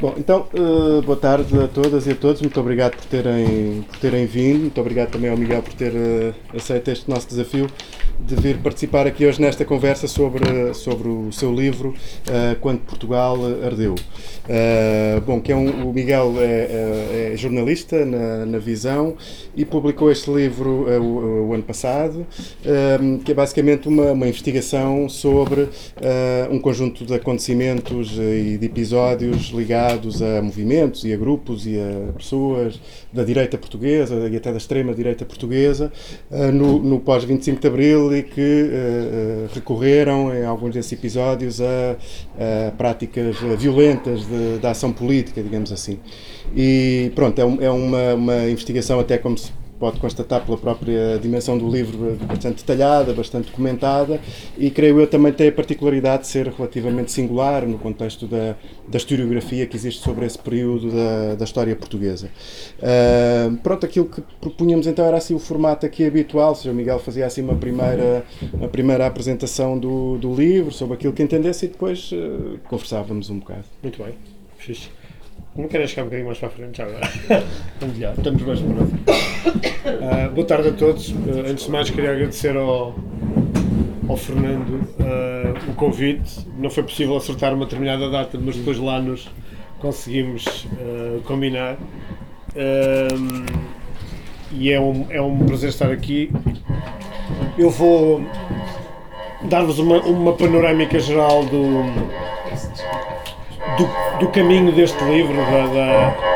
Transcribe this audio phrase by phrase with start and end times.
[0.00, 2.40] Bom, então, uh, boa tarde a todas e a todos.
[2.40, 4.60] Muito obrigado por terem, por terem vindo.
[4.60, 7.66] Muito obrigado também ao Miguel por ter uh, aceito este nosso desafio
[8.20, 13.36] de vir participar aqui hoje nesta conversa sobre, sobre o seu livro uh, Quando Portugal
[13.64, 13.96] Ardeu.
[15.26, 19.16] Bom, que é um, o Miguel é, é, é jornalista na, na, Visão
[19.54, 22.26] e publicou este livro o, o, ano passado,
[23.24, 25.68] que é basicamente uma, uma investigação sobre
[26.50, 28.97] um conjunto de acontecimentos e de episódios
[29.52, 32.80] ligados a movimentos e a grupos e a pessoas
[33.12, 35.92] da direita portuguesa e até da extrema direita portuguesa
[36.52, 41.96] no, no pós-25 de Abril e que uh, recorreram em alguns desses episódios a,
[42.68, 45.98] a práticas violentas de, da ação política, digamos assim.
[46.56, 51.18] E pronto, é, um, é uma, uma investigação até como se pode constatar pela própria
[51.18, 54.20] dimensão do livro, bastante detalhada, bastante comentada,
[54.56, 58.56] e creio eu também tem a particularidade de ser relativamente singular no contexto da,
[58.88, 62.28] da historiografia que existe sobre esse período da, da história portuguesa.
[62.78, 66.98] Uh, pronto, aquilo que propunhamos então era assim o formato aqui habitual, seja, o Miguel
[66.98, 71.68] fazia assim uma primeira, uma primeira apresentação do, do livro, sobre aquilo que entendesse, e
[71.68, 73.64] depois uh, conversávamos um bocado.
[73.82, 74.14] Muito bem,
[74.56, 74.97] fixe.
[75.58, 77.10] Não querem chegar um bocadinho mais para a frente já agora?
[77.92, 81.10] melhor, estamos mais para uh, Boa tarde a todos.
[81.10, 82.94] Uh, antes de mais, queria agradecer ao,
[84.08, 86.46] ao Fernando uh, o convite.
[86.56, 89.28] Não foi possível acertar uma determinada data, mas depois lá nos
[89.80, 91.76] conseguimos uh, combinar.
[94.52, 96.30] e é um, é um prazer estar aqui.
[97.58, 98.24] Eu vou
[99.42, 101.82] dar-vos uma, uma panorâmica geral do
[103.76, 106.28] do, do caminho deste livro, da, da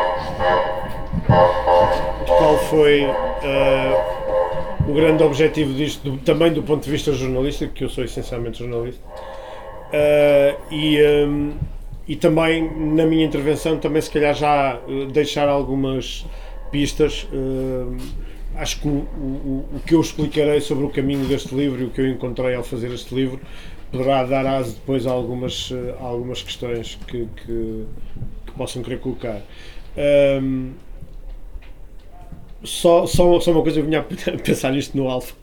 [2.24, 7.72] de qual foi uh, o grande objetivo disto, do, também do ponto de vista jornalístico,
[7.72, 11.52] que eu sou essencialmente jornalista, uh, e, um,
[12.06, 16.26] e também na minha intervenção, também se calhar já uh, deixar algumas
[16.70, 17.28] pistas.
[18.56, 21.90] acho que o, o, o que eu explicarei sobre o caminho deste livro e o
[21.90, 23.38] que eu encontrei ao fazer este livro
[23.92, 25.70] poderá dar aso depois a algumas,
[26.00, 27.86] a algumas questões que, que,
[28.46, 29.42] que possam querer colocar.
[30.42, 30.72] Um,
[32.64, 35.34] só, só, só uma coisa, eu vinha a pensar nisto no Alfa.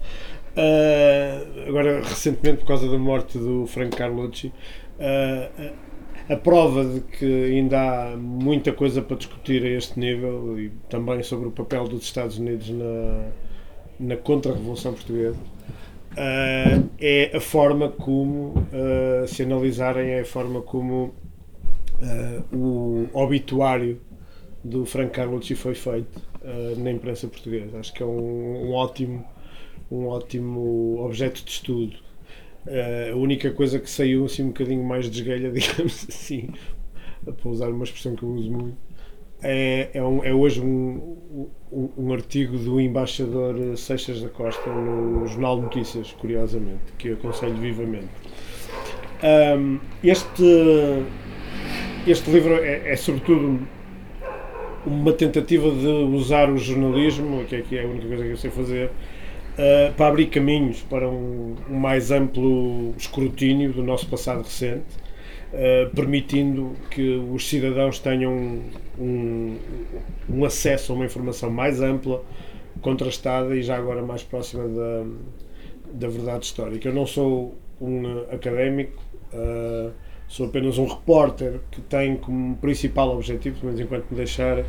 [0.57, 5.73] Uh, agora, recentemente, por causa da morte do Frank Carlucci, uh,
[6.27, 11.21] a prova de que ainda há muita coisa para discutir a este nível e também
[11.21, 13.29] sobre o papel dos Estados Unidos na,
[13.99, 15.37] na contra-revolução portuguesa
[16.14, 21.14] uh, é a forma como, uh, se analisarem, é a forma como
[22.02, 24.00] uh, o obituário
[24.64, 26.30] do Franco Carlucci foi feito
[26.78, 27.80] na imprensa portuguesa.
[27.80, 29.25] Acho que é um, um ótimo,
[29.92, 31.97] um ótimo objeto de estudo.
[33.12, 36.50] a única coisa que saiu assim um bocadinho mais de digamos assim,
[37.24, 38.78] para usar uma expressão que eu uso muito,
[39.41, 45.25] é, é, um, é hoje um, um, um, artigo do embaixador Seixas da Costa no
[45.27, 48.09] Jornal de Notícias, curiosamente, que aconselho vivamente.
[49.23, 51.03] Um, este,
[52.07, 53.59] este livro é, é, sobretudo
[54.85, 58.38] uma tentativa de usar o jornalismo, que é, que é a única coisa que eu
[58.38, 64.44] sei fazer, uh, para abrir caminhos para um, um mais amplo escrutínio do nosso passado
[64.44, 65.09] recente
[65.51, 68.59] Uh, permitindo que os cidadãos tenham
[68.99, 69.57] um,
[70.29, 72.23] um, acesso a uma informação mais ampla,
[72.81, 75.05] contrastada e já agora mais próxima da,
[75.93, 76.89] da verdade histórica.
[76.89, 79.01] Eu não sou um académico,
[79.33, 79.91] uh,
[80.27, 84.63] sou apenas um repórter que tem como principal objetivo, mas enquanto me deixar,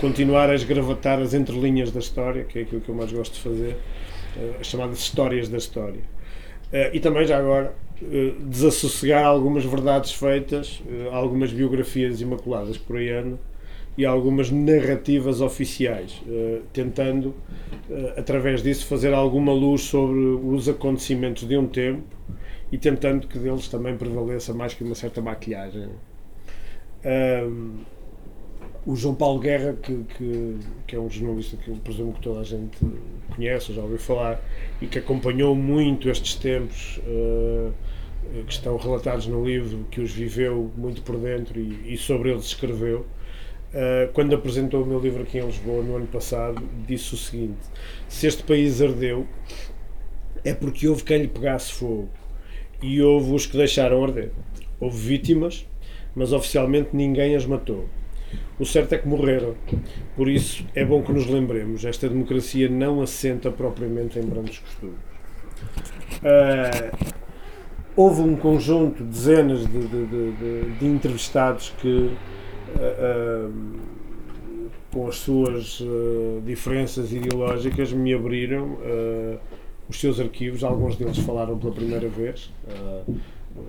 [0.00, 3.40] continuar a esgravatar as entrelinhas da história, que é aquilo que eu mais gosto de
[3.40, 3.76] fazer,
[4.36, 6.00] uh, as chamadas histórias da história.
[6.92, 7.72] e também, já agora,
[8.40, 13.38] desassossegar algumas verdades feitas, algumas biografias imaculadas por aí ano
[13.96, 17.34] e algumas narrativas oficiais, eh, tentando,
[18.16, 22.02] através disso, fazer alguma luz sobre os acontecimentos de um tempo
[22.72, 25.90] e tentando que deles também prevaleça mais que uma certa maquilhagem.
[27.04, 27.84] Um,
[28.86, 32.40] o João Paulo Guerra, que, que, que, é um jornalista que eu presumo que toda
[32.40, 32.76] a gente
[33.34, 34.42] conhece, já ouviu falar,
[34.80, 37.72] e que acompanhou muito estes tempos uh,
[38.44, 42.44] que estão relatados no livro, que os viveu muito por dentro e, e sobre eles
[42.44, 43.06] escreveu,
[43.74, 47.58] uh, quando apresentou o meu livro aqui em Lisboa no ano passado, disse o seguinte:
[48.08, 49.26] Se este país ardeu,
[50.44, 52.08] é porque houve quem lhe pegasse fogo
[52.82, 54.30] e houve os que deixaram arder.
[54.80, 55.66] Houve vítimas,
[56.14, 57.88] mas oficialmente ninguém as matou.
[58.58, 59.54] O certo é que morreram.
[60.16, 64.98] Por isso é bom que nos lembremos: esta democracia não assenta propriamente em brancos costumes.
[66.22, 67.14] Uh,
[67.96, 72.10] houve um conjunto, dezenas de, de, de, de entrevistados que,
[74.92, 78.78] com as suas uh, diferenças ideológicas, me abriram
[79.88, 80.62] os seus arquivos.
[80.62, 82.50] Alguns deles falaram pela primeira vez.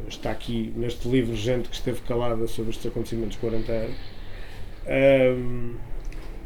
[0.08, 3.98] está aqui neste livro gente que esteve calada sobre estes acontecimentos 40 anos.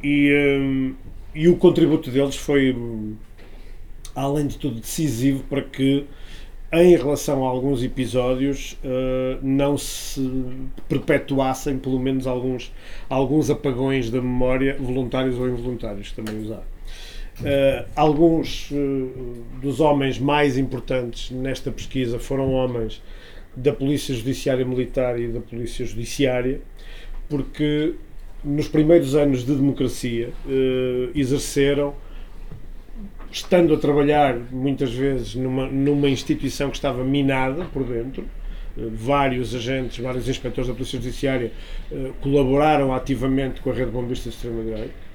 [0.04, 0.96] e, um,
[1.36, 2.76] e o contributo deles foi,
[4.16, 6.08] além de tudo, decisivo para que
[6.72, 10.22] em relação a alguns episódios, uh, não se
[10.88, 12.72] perpetuassem pelo menos alguns,
[13.10, 16.64] alguns apagões da memória, voluntários ou involuntários, também usar.
[17.40, 23.02] Uh, alguns uh, dos homens mais importantes nesta pesquisa foram homens
[23.56, 26.62] da Polícia Judiciária Militar e da Polícia Judiciária,
[27.28, 27.96] porque
[28.44, 30.30] nos primeiros anos de democracia
[31.14, 31.94] exerceram
[33.32, 38.26] estando a trabalhar muitas vezes numa, numa instituição que estava minada por dentro,
[38.78, 41.52] eh, vários agentes, vários inspectores da Polícia Judiciária
[41.92, 45.10] uh, colaboraram ativamente com a rede bombista de extrema-direita.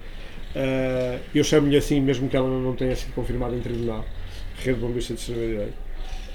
[0.54, 4.04] Uh, eu chamo-lhe assim, mesmo que ela não tenha sido confirmada em tribunal,
[4.62, 5.74] rede bombista de extrema-direita.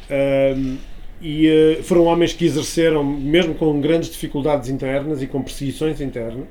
[0.10, 0.78] Uh,
[1.22, 6.48] e foram homens que exerceram, mesmo com grandes dificuldades internas e com perseguições internas,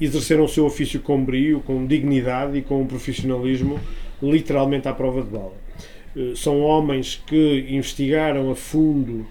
[0.00, 3.78] exerceram o seu ofício com brio, com dignidade e com um profissionalismo
[4.22, 5.54] literalmente à prova de bala.
[6.16, 9.26] Eh, são homens que investigaram a fundo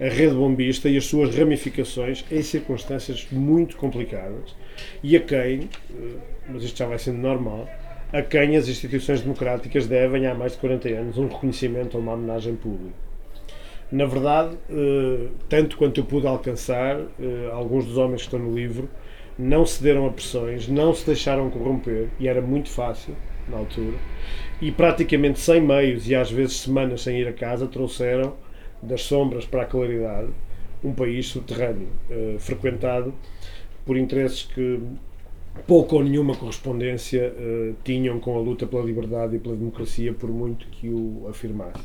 [0.00, 4.54] a rede bombista e as suas ramificações em circunstâncias muito complicadas
[5.02, 6.16] e a quem, eh,
[6.48, 7.68] mas isto já vai sendo normal,
[8.12, 12.12] a quem as instituições democráticas devem há mais de 40 anos um reconhecimento ou uma
[12.14, 12.94] homenagem pública.
[13.90, 17.00] Na verdade, eh, tanto quanto eu pude alcançar,
[17.52, 18.88] alguns dos homens que estão no livro
[19.38, 23.14] não cederam a pressões, não se deixaram corromper e era muito fácil
[23.50, 23.96] na altura,
[24.60, 28.34] e praticamente sem meios e às vezes semanas sem ir a casa, trouxeram
[28.82, 30.28] das sombras para a claridade
[30.82, 33.12] um país subterrâneo, eh, frequentado
[33.84, 34.80] por interesses que
[35.66, 40.30] pouco ou nenhuma correspondência eh, tinham com a luta pela liberdade e pela democracia, por
[40.30, 41.82] muito que o afirmassem.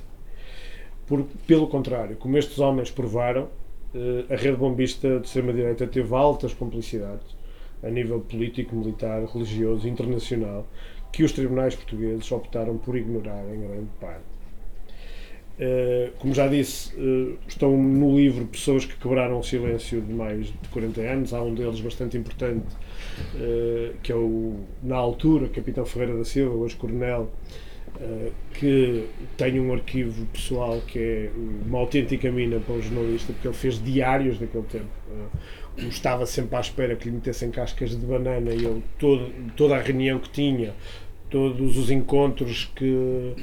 [1.07, 3.49] Por, pelo contrário, como estes homens provaram,
[3.95, 7.35] eh, a rede bombista de extrema-direita teve altas complicidades
[7.83, 10.65] a nível político, militar, religioso, internacional,
[11.13, 14.33] que os tribunais portugueses optaram por ignorar em grande parte.
[15.53, 20.47] Uh, como já disse, uh, estão no livro pessoas que quebraram o silêncio de mais
[20.47, 21.33] de 40 anos.
[21.33, 22.65] Há um deles bastante importante,
[23.35, 27.31] uh, que é o, na altura, Capitão Ferreira da Silva, hoje Coronel,
[28.53, 29.07] que
[29.37, 31.31] tem um arquivo pessoal que é
[31.65, 34.89] uma autêntica mina para um jornalista, porque ele fez diários daquele tempo.
[35.89, 39.81] estava sempre à espera que lhe metessem cascas de banana e ele, todo, toda a
[39.81, 40.73] reunião que tinha,
[41.29, 43.35] todos os encontros que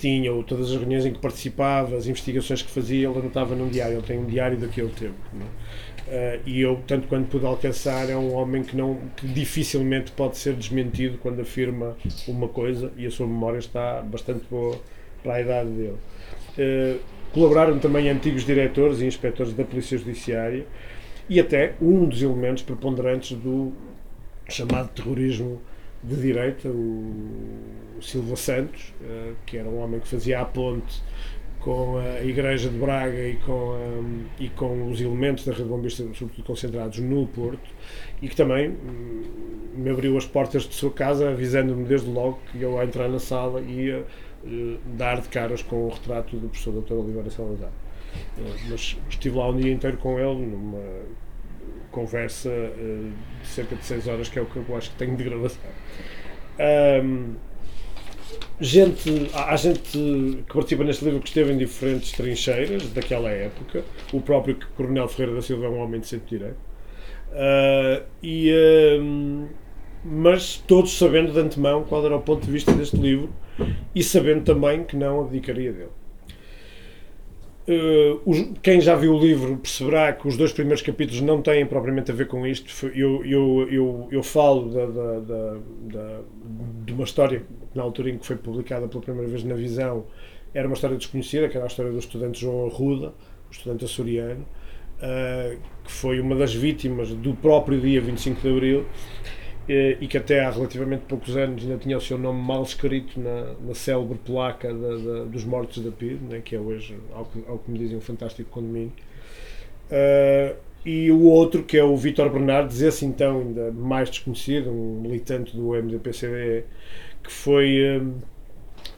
[0.00, 3.68] tinha, ou todas as reuniões em que participava, as investigações que fazia, ele anotava num
[3.68, 3.96] diário.
[3.96, 5.14] Ele tem um diário daquele tempo.
[5.34, 10.38] Uh, e eu, tanto quanto pude alcançar, é um homem que, não, que dificilmente pode
[10.38, 14.80] ser desmentido quando afirma uma coisa e a sua memória está bastante boa
[15.22, 15.98] para a idade dele.
[16.58, 16.98] Uh,
[17.32, 20.66] colaboraram também antigos diretores e inspectores da Polícia Judiciária
[21.28, 23.72] e até um dos elementos preponderantes do
[24.48, 25.60] chamado terrorismo
[26.02, 31.02] de direita, o Silva Santos, uh, que era um homem que fazia a ponte
[31.60, 36.02] com a Igreja de Braga e com, um, e com os elementos da Rede Bombista,
[36.14, 37.68] sobretudo concentrados no Porto,
[38.22, 39.22] e que também um,
[39.74, 43.18] me abriu as portas de sua casa, avisando-me desde logo que eu, ao entrar na
[43.18, 44.06] sala, ia
[44.44, 46.94] uh, dar de caras com o retrato do professor Dr.
[46.94, 47.72] Oliveira Salazar.
[48.68, 50.80] Mas estive lá um dia inteiro com ele, numa
[51.90, 55.16] conversa uh, de cerca de 6 horas, que é o que eu acho que tenho
[55.16, 55.60] de gravação.
[57.04, 57.34] Um,
[58.60, 63.84] gente, há gente que participa neste livro que esteve em diferentes trincheiras daquela época.
[64.12, 66.58] O próprio Coronel Ferreira da Silva é um homem de centro-direito.
[67.30, 68.52] Uh, e,
[69.00, 69.48] um,
[70.04, 73.30] mas todos sabendo de antemão qual era o ponto de vista deste livro
[73.94, 75.99] e sabendo também que não abdicaria dele.
[77.68, 81.64] Uh, os, quem já viu o livro perceberá que os dois primeiros capítulos não têm
[81.66, 82.86] propriamente a ver com isto.
[82.88, 86.20] Eu, eu, eu, eu falo da, da, da,
[86.84, 87.42] de uma história
[87.74, 90.04] na altura em que foi publicada pela primeira vez na Visão,
[90.52, 93.08] era uma história desconhecida, que era a história do estudante João Arruda,
[93.48, 94.44] o estudante açoriano,
[94.98, 98.86] uh, que foi uma das vítimas do próprio dia 25 de Abril
[99.72, 103.54] e que até há relativamente poucos anos ainda tinha o seu nome mal escrito na,
[103.64, 107.44] na célebre placa da, da, dos mortos da PID, né, que é hoje, ao que,
[107.46, 108.92] ao que me dizem, um fantástico condomínio.
[109.86, 115.02] Uh, e o outro, que é o Vítor Bernardes, esse então ainda mais desconhecido, um
[115.02, 116.64] militante do MDPCD,
[117.22, 118.14] que foi, um,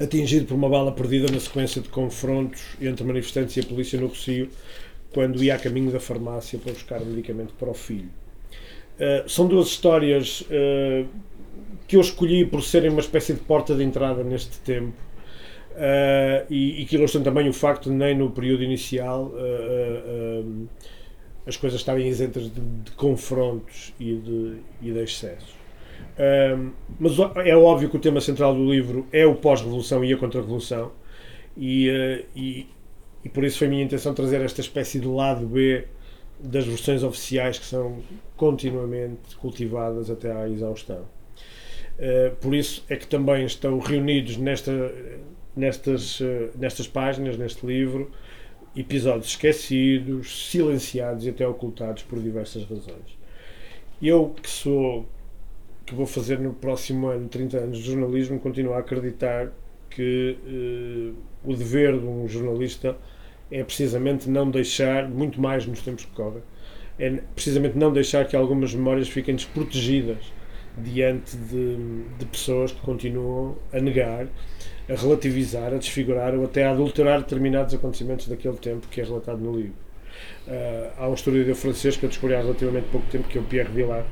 [0.01, 4.07] atingido por uma bala perdida na sequência de confrontos entre manifestantes e a polícia no
[4.07, 4.49] Rocio,
[5.13, 8.22] quando ia a caminho da farmácia para buscar medicamento para o filho.
[8.99, 11.09] Uh, são duas histórias uh,
[11.89, 14.97] que eu escolhi por serem uma espécie de porta de entrada neste tempo.
[15.73, 19.33] Uh, e, e, que ilustram também o facto de nem no período inicial
[21.47, 25.55] as coisas estarem isentas de, de confrontos e de, e de excessos.
[26.57, 30.17] Um, mas é óbvio que o tema central do livro é o pós-revolução e a
[30.17, 30.93] contra-revolução,
[31.57, 31.89] e,
[32.37, 32.67] e,
[33.25, 35.87] e, por isso foi a minha intenção trazer esta espécie de lado B
[36.43, 38.03] das versões oficiais que são
[38.37, 41.03] continuamente cultivadas até à exaustão.
[41.99, 44.73] Uh, por isso é que também estão reunidos nesta,
[45.55, 48.11] nestas, uh, nestas páginas, neste livro,
[48.75, 53.19] episódios esquecidos, silenciados e até ocultados por diversas razões.
[54.01, 55.07] Eu, que sou
[55.85, 59.53] que vou fazer no próximo ano 30 anos de jornalismo, continuo a acreditar
[59.91, 62.97] que uh, o dever de um jornalista
[63.53, 66.43] é precisamente não deixar, muito mais nos tempos que correm,
[66.99, 70.33] é precisamente não deixar que algumas memórias fiquem desprotegidas
[70.79, 71.77] diante de,
[72.19, 74.27] de pessoas que continuam a negar,
[74.89, 79.39] a relativizar, a desfigurar ou até a adulterar determinados acontecimentos daquele tempo que é relatado
[79.39, 79.75] no livro.
[80.47, 83.45] Uh, há um historiador francês que eu descobri há relativamente pouco tempo, que é o
[83.45, 84.07] Pierre Villard,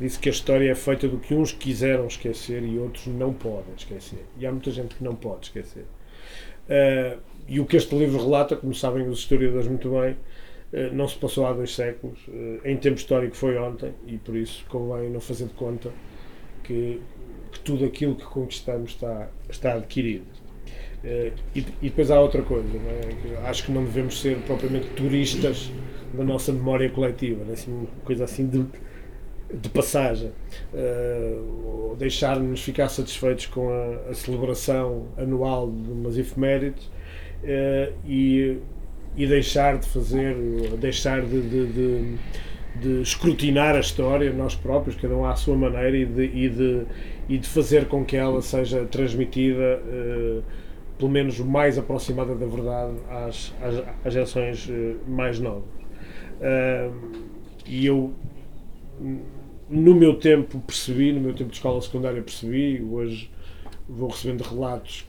[0.00, 3.74] disse que a história é feita do que uns quiseram esquecer e outros não podem
[3.76, 4.24] esquecer.
[4.38, 5.84] E há muita gente que não pode esquecer.
[6.68, 7.18] Uh,
[7.48, 11.16] e o que este livro relata, como sabem os historiadores muito bem, uh, não se
[11.16, 12.18] passou há dois séculos.
[12.28, 15.90] Uh, em tempo histórico foi ontem e por isso convém não fazer de conta
[16.62, 17.00] que,
[17.52, 20.26] que tudo aquilo que conquistamos está, está adquirido.
[21.02, 21.32] E,
[21.80, 23.48] e, depois há outra coisa, é?
[23.48, 25.72] acho que não devemos ser propriamente turistas
[26.12, 27.54] da nossa memória coletiva, é?
[27.54, 28.66] assim, coisa assim de
[29.52, 30.30] de passagem,
[31.98, 36.88] deixar-nos ficar satisfeitos com a, a, celebração anual de umas efemérides
[38.06, 38.58] e,
[39.16, 40.36] e deixar de fazer,
[40.78, 42.18] deixar de, de, de,
[42.76, 46.82] de, escrutinar a história nós próprios, cada um à sua maneira, e de, e de,
[47.28, 49.80] e de fazer com que ela seja transmitida.
[49.84, 50.42] Uh,
[50.98, 54.70] pelo menos mais aproximada da verdade às, às, às gerações
[55.08, 55.64] mais novas.
[57.66, 58.12] e eu
[59.70, 63.30] no meu tempo percebi, no meu tempo de escola secundária percebi, hoje
[63.90, 65.06] vou recebendo relatos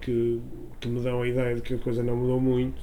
[0.00, 0.40] que,
[0.78, 2.78] que me dão a ideia de que a coisa não mudou muito.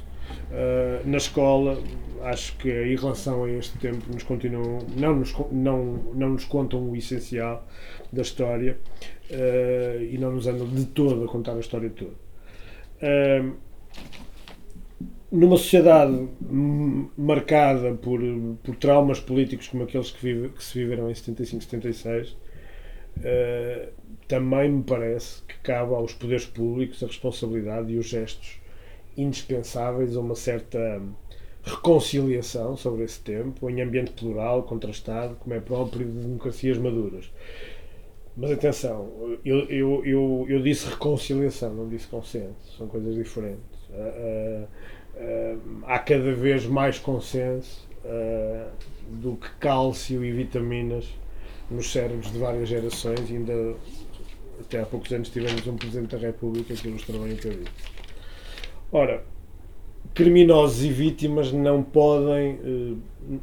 [0.52, 1.82] Uh, na escola,
[2.24, 6.90] acho que em relação a este tempo nos continuam, não nos, não, não nos contam
[6.90, 7.66] o essencial
[8.12, 8.78] da história
[9.32, 12.12] uh, e não nos andam de todo a contar a história toda.
[13.02, 13.56] Uh,
[15.32, 16.28] numa sociedade
[17.18, 18.20] marcada por,
[18.64, 22.38] por traumas políticos como aqueles que, vive, que se viveram em 75, 76, uh,
[24.28, 28.60] também me parece que cabe aos poderes públicos a responsabilidade e os gestos
[29.18, 31.02] indispensáveis a uma certa
[31.64, 37.32] reconciliação sobre esse tempo, em ambiente plural, contrastado, como é próprio de democracias maduras.
[38.36, 43.60] Mas atenção, eu, eu, eu, eu disse reconciliação, não disse consenso, são coisas diferentes.
[43.90, 44.68] Uh, uh,
[45.16, 47.88] uh, há cada vez mais consenso
[49.10, 51.14] do que cálcio e vitaminas
[51.70, 53.76] nos cérebros de várias gerações ainda
[54.60, 57.60] até há poucos anos tivemos um Presidente da República que ilustrou bem o que eu.
[58.92, 59.24] Ora,
[60.14, 63.02] criminosos e vítimas não podem, uh,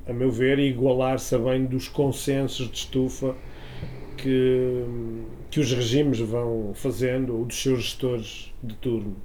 [0.08, 3.34] a meu ver, igualar-se bem dos consensos de estufa
[4.16, 4.84] que,
[5.50, 9.16] que os regimes vão fazendo ou dos seus gestores de turno.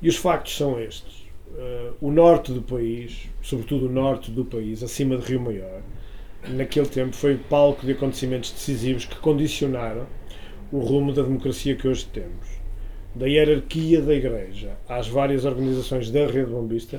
[0.00, 4.82] E os factos são estes uh, o norte do país, sobretudo o norte do país,
[4.82, 5.82] acima de Rio Maior,
[6.48, 10.06] naquele tempo foi palco de acontecimentos decisivos que condicionaram
[10.72, 12.48] o rumo da democracia que hoje temos.
[13.14, 16.98] Da hierarquia da Igreja às várias organizações da rede bombista,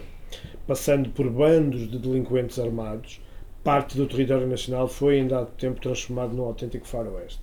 [0.67, 3.19] passando por bandos de delinquentes armados,
[3.63, 7.41] parte do território nacional foi em dado tempo transformado num autêntico faroeste.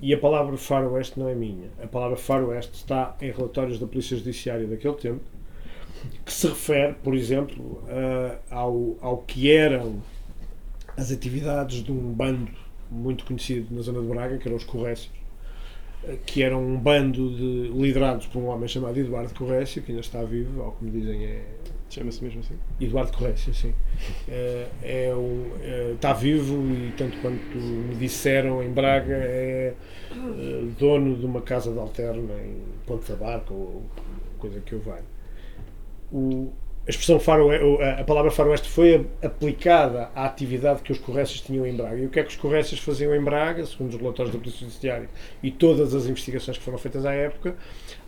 [0.00, 1.68] E a palavra faroeste não é minha.
[1.82, 5.20] A palavra faroeste está em relatórios da Polícia Judiciária daquele tempo,
[6.24, 10.02] que se refere, por exemplo, uh, ao, ao que eram
[10.96, 12.50] as atividades de um bando
[12.90, 15.10] muito conhecido na zona de Braga, que eram os Corrécios,
[16.26, 20.22] que era um bando de, liderados por um homem chamado Eduardo Corrécio, que ainda está
[20.22, 21.42] vivo, ou como dizem é...
[21.90, 22.54] Chama-se mesmo assim?
[22.80, 23.68] Eduardo Corrécio, sim.
[23.68, 29.74] Uh, é um, está vivo e, tanto quanto me disseram, em Braga, é
[30.78, 33.84] dono de uma casa de alterna em Ponte da Barca, ou
[34.38, 35.14] coisa que eu valho
[36.14, 36.52] o,
[36.86, 37.64] a expressão faroeste,
[37.98, 41.96] a palavra faroeste foi aplicada à atividade que os corrécios tinham em Braga.
[41.96, 44.66] E o que é que os corrécios faziam em Braga, segundo os relatórios da Polícia
[44.66, 45.08] Judiciária
[45.42, 47.56] e todas as investigações que foram feitas à época,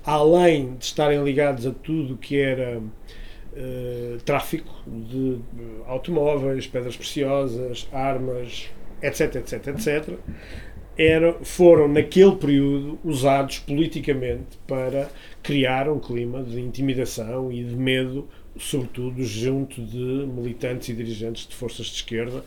[0.04, 5.38] além de estarem ligados a tudo que era uh, tráfico de
[5.87, 8.68] automóveis, pedras preciosas, armas,
[9.02, 10.18] etc, etc, etc,
[10.99, 15.09] era, foram naquele período usados politicamente para
[15.42, 21.54] criar um clima de intimidação e de medo sobretudo junto de militantes e dirigentes de
[21.54, 22.38] forças de esquerda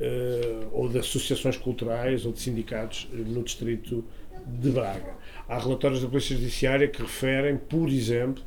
[0.00, 4.04] uh, ou de associações culturais ou de sindicatos uh, no distrito
[4.46, 5.14] de Braga.
[5.48, 8.42] Há relatórios da Polícia Judiciária que referem, por exemplo,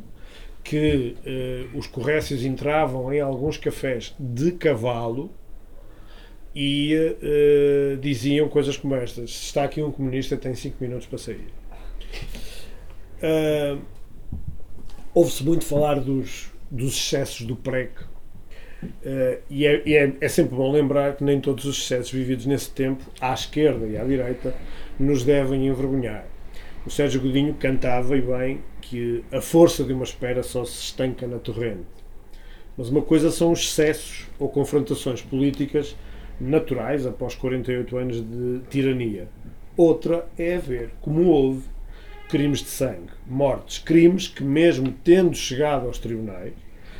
[0.63, 1.15] que
[1.73, 5.31] uh, os corrécios entravam em alguns cafés de cavalo
[6.55, 6.95] e
[8.01, 11.47] diziam coisas como estas: se está aqui um comunista, tem 5 minutos para sair.
[15.13, 17.91] Ouve-se muito falar dos dos excessos do PREC.
[18.81, 22.45] Uh, e, é, e é, é, sempre bom lembrar que nem todos os excessos vividos
[22.45, 24.55] nesse tempo, à esquerda e à direita,
[24.97, 26.25] nos devem envergonhar.
[26.85, 31.27] O Sérgio Godinho cantava e bem que a força de uma espera só se estanca
[31.27, 31.85] na torrente.
[32.77, 35.95] Mas uma coisa são os excessos ou confrontações políticas
[36.39, 39.27] naturais após 48 anos de tirania.
[39.75, 41.63] Outra é ver como houve
[42.29, 46.53] crimes de sangue, mortes, crimes que, mesmo tendo chegado aos tribunais,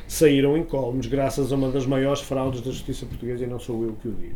[0.07, 3.93] saíram incólumes graças a uma das maiores fraudes da justiça portuguesa e não sou eu
[3.93, 4.35] que o digo.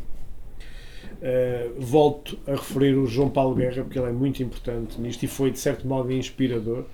[1.13, 5.27] Uh, volto a referir o João Paulo Guerra porque ele é muito importante nisto e
[5.27, 6.85] foi de certo modo inspirador.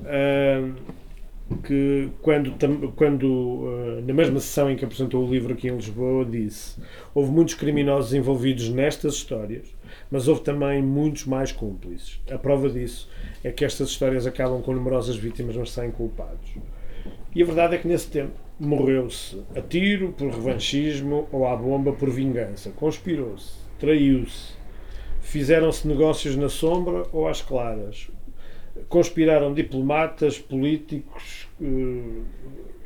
[0.00, 0.74] Uh,
[1.62, 2.52] que quando,
[2.96, 6.80] quando uh, na mesma sessão em que apresentou o livro aqui em Lisboa disse
[7.14, 9.75] houve muitos criminosos envolvidos nestas histórias
[10.10, 12.20] mas houve também muitos mais cúmplices.
[12.30, 13.08] A prova disso
[13.42, 16.54] é que estas histórias acabam com numerosas vítimas, mas sem culpados.
[17.34, 21.92] E a verdade é que nesse tempo morreu-se a tiro por revanchismo ou à bomba
[21.92, 24.54] por vingança, conspirou-se, traiu-se,
[25.20, 28.08] fizeram-se negócios na sombra ou às claras,
[28.88, 32.22] conspiraram diplomatas, políticos, eh,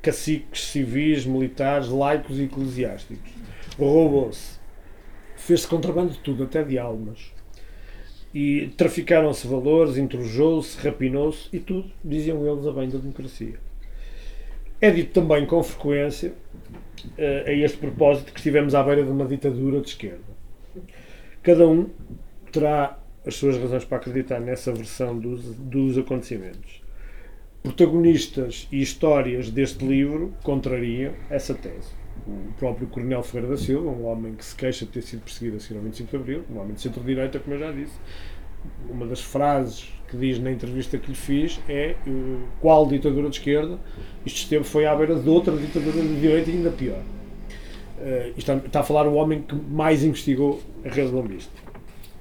[0.03, 3.31] caciques civis, militares, laicos e eclesiásticos.
[3.79, 4.60] Roubou-se
[5.41, 7.33] fez-se contrabando de tudo, até de almas.
[8.33, 13.59] E traficaram-se valores, intrujou-se, rapinou-se e tudo, diziam eles, a bem da democracia.
[14.81, 19.27] É dito também com frequência, uh, a este propósito, que estivemos à beira de uma
[19.27, 20.31] ditadura de esquerda.
[21.43, 21.91] Cada um
[22.53, 26.83] terá as suas razões para acreditar nessa versão dos, dos acontecimentos.
[27.63, 32.00] Protagonistas e histórias deste livro contrariam essa tese
[32.31, 35.57] o próprio Coronel Ferreira da Silva, um homem que se queixa de ter sido perseguido
[35.57, 37.95] a seguir ao 25 de Abril, um homem de centro-direita, como eu já disse.
[38.89, 43.37] Uma das frases que diz na entrevista que lhe fiz é uh, qual ditadura de
[43.37, 43.79] esquerda?
[44.25, 47.01] Isto esteve, foi à beira de outra ditadura de direita ainda pior.
[47.99, 51.53] Uh, está, está, a falar o homem que mais investigou a rede lombista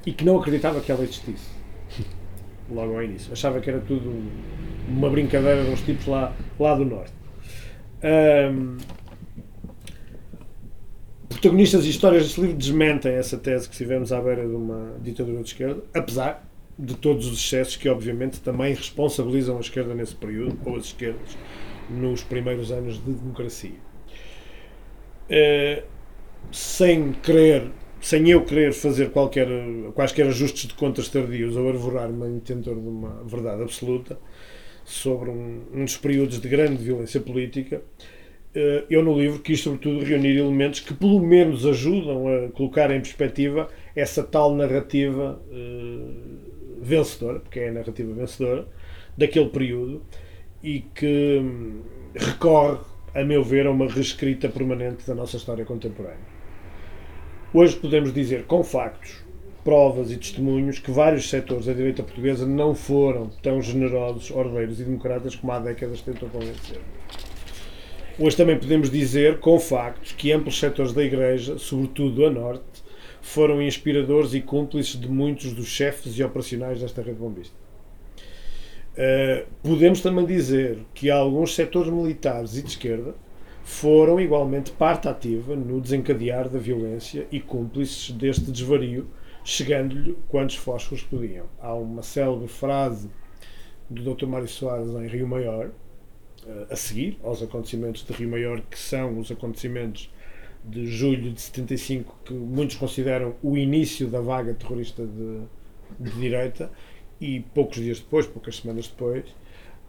[0.05, 1.49] e que não acreditava que ela existisse.
[2.71, 3.33] Logo ao início.
[3.33, 4.13] Achava que era tudo
[4.87, 7.19] uma brincadeira de uns tipos lá, lá do norte.
[8.01, 8.77] Um,
[11.29, 15.41] protagonistas e histórias deste livro desmentem essa tese que estivemos à beira de uma ditadura
[15.41, 20.57] de esquerda, apesar de todos os excessos que, obviamente, também responsabilizam a esquerda nesse período,
[20.65, 21.37] ou as esquerdas,
[21.89, 23.75] nos primeiros anos de democracia.
[25.29, 25.83] Uh,
[26.51, 27.69] sem querer,
[28.01, 29.47] sem eu querer fazer qualquer,
[29.93, 34.17] quaisquer ajustes de contas tardios ou arvorar-me em detentor de uma verdade absoluta
[34.85, 37.83] sobre um, um dos períodos de grande violência política,
[38.89, 43.69] eu no livro quis sobretudo reunir elementos que pelo menos ajudam a colocar em perspectiva
[43.95, 46.39] essa tal narrativa uh,
[46.81, 48.67] vencedora, porque é a narrativa vencedora
[49.15, 50.01] daquele período
[50.63, 51.81] e que hum,
[52.15, 52.79] recorre,
[53.13, 56.39] a meu ver, a uma reescrita permanente da nossa história contemporânea.
[57.53, 59.23] Hoje podemos dizer com factos,
[59.63, 64.83] provas e testemunhos que vários setores da direita portuguesa não foram tão generosos, ordeiros e
[64.83, 66.79] democratas como há décadas tentam convencer.
[68.21, 72.83] Hoje também podemos dizer, com factos, que amplos setores da Igreja, sobretudo a Norte,
[73.21, 77.55] foram inspiradores e cúmplices de muitos dos chefes e operacionais desta rede bombista.
[78.91, 83.15] Uh, podemos também dizer que alguns setores militares e de esquerda
[83.63, 89.07] foram igualmente parte ativa no desencadear da violência e cúmplices deste desvario,
[89.45, 91.45] chegando-lhe quantos fósforos podiam.
[91.61, 93.09] Há uma célebre frase
[93.89, 94.25] do Dr.
[94.25, 95.71] Mário Soares em Rio Maior,
[96.69, 100.11] a seguir aos acontecimentos de Rio Maior, que são os acontecimentos
[100.63, 105.41] de julho de 75, que muitos consideram o início da vaga terrorista de,
[105.99, 106.71] de direita,
[107.19, 109.25] e poucos dias depois, poucas semanas depois,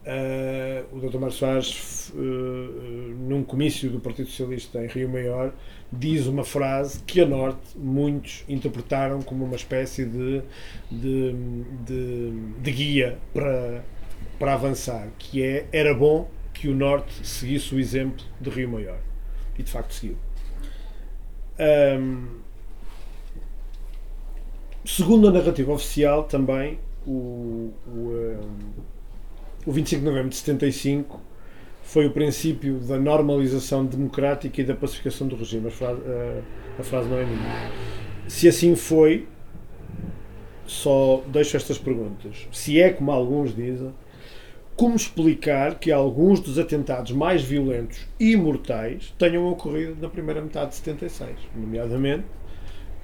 [0.01, 1.19] Uh, o Dr.
[1.19, 5.53] Mário Soares, uh, num comício do Partido Socialista em Rio Maior,
[5.93, 10.41] diz uma frase que a Norte muitos interpretaram como uma espécie de,
[10.89, 11.35] de,
[11.85, 12.31] de,
[12.63, 13.83] de guia para,
[14.39, 16.27] para avançar, que é era bom
[16.61, 18.99] que o Norte seguisse o exemplo de Rio Maior.
[19.57, 20.15] E de facto seguiu.
[21.59, 22.27] Um,
[24.85, 28.73] segundo a narrativa oficial, também, o, o, um,
[29.65, 31.19] o 25 de novembro de 75
[31.81, 35.67] foi o princípio da normalização democrática e da pacificação do regime.
[35.67, 36.01] A frase,
[36.77, 37.71] a, frase não é minha.
[38.27, 39.27] Se assim foi,
[40.67, 42.47] só deixo estas perguntas.
[42.51, 43.91] Se é como alguns dizem,
[44.75, 50.71] como explicar que alguns dos atentados mais violentos e mortais tenham ocorrido na primeira metade
[50.71, 52.25] de 76, nomeadamente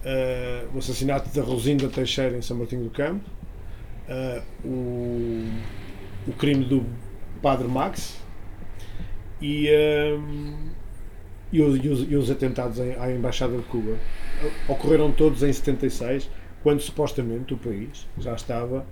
[0.03, 3.30] uh, o assassinato da Rosinda Teixeira em São Martinho do Campo,
[4.08, 5.45] uh, o,
[6.27, 6.86] o crime do
[7.41, 8.17] Padre Max,
[9.41, 9.69] e,
[10.17, 10.69] um,
[11.51, 13.95] e, os, e, os, e, os, atentados à Embaixada de Cuba.
[14.67, 16.30] Ocorreram todos em 76,
[16.63, 18.86] quando supostamente o país já estava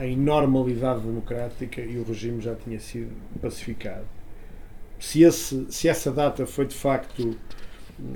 [0.00, 4.06] em normalidade democrática e o regime já tinha sido pacificado.
[4.98, 7.36] Se, esse, se essa data foi de facto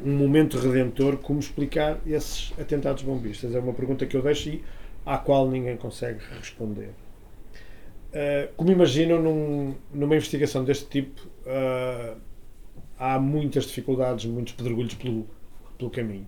[0.04, 3.54] um momento redentor, como explicar esses atentados bombistas?
[3.54, 4.64] É uma pergunta que eu deixo e
[5.04, 6.90] à qual ninguém consegue responder.
[8.10, 12.16] Uh, como imaginam, num, numa investigação deste tipo, uh,
[12.98, 15.26] há muitas dificuldades, muitos pedregulhos pelo,
[15.76, 16.26] pelo caminho.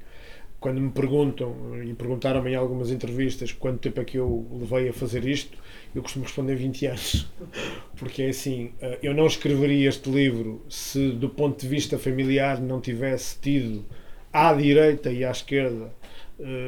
[0.66, 4.92] Quando me perguntam, e perguntaram-me em algumas entrevistas quanto tempo é que eu levei a
[4.92, 5.56] fazer isto,
[5.94, 7.30] eu costumo responder 20 anos.
[7.94, 12.60] Porque é assim, uh, eu não escreveria este livro se, do ponto de vista familiar,
[12.60, 13.84] não tivesse tido
[14.32, 15.94] à direita e à esquerda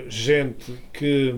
[0.09, 1.35] gente que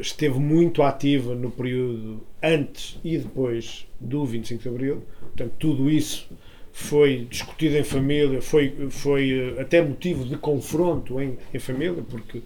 [0.00, 5.02] esteve muito ativa no período antes e depois do 25 de Abril.
[5.20, 6.30] Portanto, tudo isso
[6.72, 12.38] foi discutido em família, foi, foi eh, até motivo de confronto em, em família, porque
[12.38, 12.44] uh,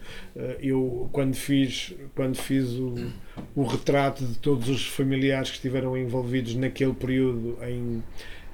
[0.61, 2.95] eu, quando fiz, quando fiz o,
[3.55, 8.03] o retrato de todos os familiares que estiveram envolvidos naquele período em,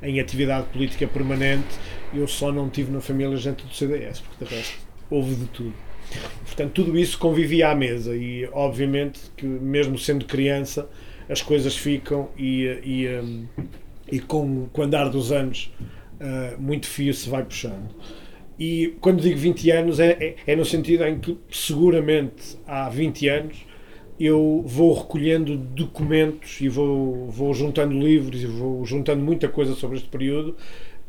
[0.03, 1.79] em atividade política permanente,
[2.13, 5.75] eu só não tive na família gente do CDS, porque de resto houve de tudo.
[6.45, 10.87] Portanto, tudo isso convivia à mesa e, obviamente, que mesmo sendo criança,
[11.29, 13.47] as coisas ficam e, e, um,
[14.13, 15.73] e com, com o andar dos anos
[16.21, 17.89] uh, muito fio se vai puxando.
[18.59, 23.29] E quando digo 20 anos é, é, é, no sentido em que seguramente há 20
[23.29, 23.57] anos
[24.21, 29.97] eu vou recolhendo documentos e vou, vou juntando livros e vou juntando muita coisa sobre
[29.97, 30.55] este período.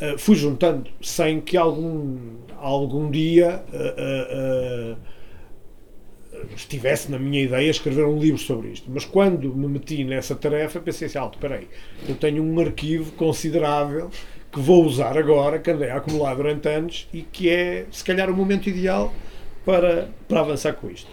[0.01, 2.17] Uh, fui juntando sem que algum,
[2.57, 4.97] algum dia uh,
[6.55, 8.89] estivesse na minha ideia escrever um livro sobre isto.
[8.91, 11.61] Mas quando me meti nessa tarefa, pensei assim: alto, espera
[12.07, 14.09] eu tenho um arquivo considerável
[14.51, 18.29] que vou usar agora, que andei a acumular durante anos e que é, se calhar,
[18.29, 19.11] o momento ideal
[19.65, 21.09] para, para avançar com isto.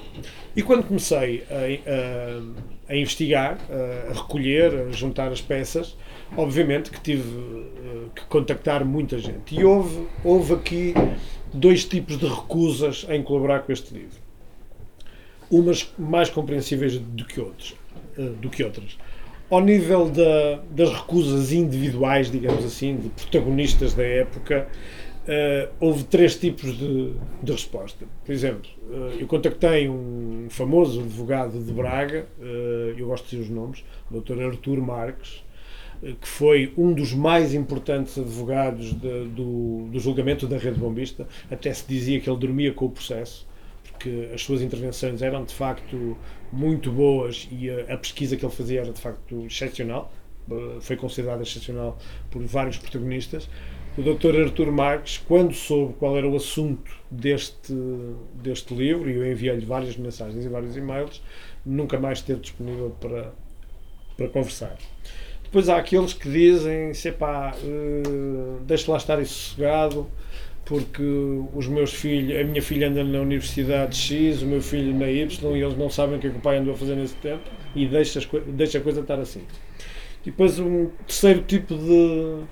[0.55, 5.97] E quando comecei a, a, a investigar, a, recolher, a juntar as peças,
[6.37, 9.59] obviamente que tive eh, que contactar muita gente.
[9.59, 10.95] E houve, houve aqui
[11.55, 14.30] dois tipos de recusas em colaborar com este livro
[15.51, 17.75] umas mais compreensíveis do que, outros,
[18.17, 18.97] eh, do que outras.
[19.51, 24.69] Ao nível da, das recusas individuais, digamos assim, de protagonistas da época,
[25.25, 28.07] uh, houve três tipos de, de resposta.
[28.25, 33.43] Por exemplo, uh, eu contactei um famoso advogado de Braga, uh, eu gosto de dizer
[33.43, 34.41] os nomes, o Dr.
[34.41, 35.45] Artur Marques,
[36.01, 41.29] que foi um dos mais importantes advogados de, do, do julgamento da rede bombista.
[41.51, 43.47] Até se dizia que ele dormia com o processo
[44.01, 46.17] que as suas intervenções eram de facto
[46.53, 50.13] muito boas e a, a pesquisa que ele fazia era de facto excepcional,
[50.51, 51.99] eh, foi considerada excepcional
[52.31, 53.49] por vários protagonistas.
[53.99, 54.41] O Dr.
[54.41, 57.75] Artur Marques, quando soube qual era o assunto deste,
[58.35, 61.23] deste livro, e eu enviei-lhe várias mensagens e vários e-mails,
[61.67, 63.33] nunca mais esteve disponível para,
[64.17, 64.77] para conversar.
[65.43, 70.09] Depois há aqueles que dizem, se pá, uh, deixa lá estar isso sossegado,
[70.71, 71.03] porque
[71.53, 75.57] os meus filhos, a minha filha anda na Universidade X, o meu filho na Y,
[75.57, 77.43] e eles não sabem o que, é que o pai andou a fazer nesse tempo,
[77.75, 79.43] e deixa, deixa a coisa estar assim.
[80.25, 82.45] E depois um terceiro tipo de,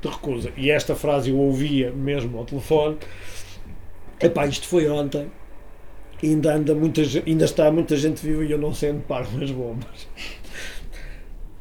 [0.00, 2.96] de recusa, e esta frase eu ouvia mesmo ao telefone,
[4.22, 5.30] epá, isto foi ontem,
[6.22, 9.50] ainda, anda muita, ainda está muita gente viva e eu não sei onde param as
[9.50, 10.08] bombas.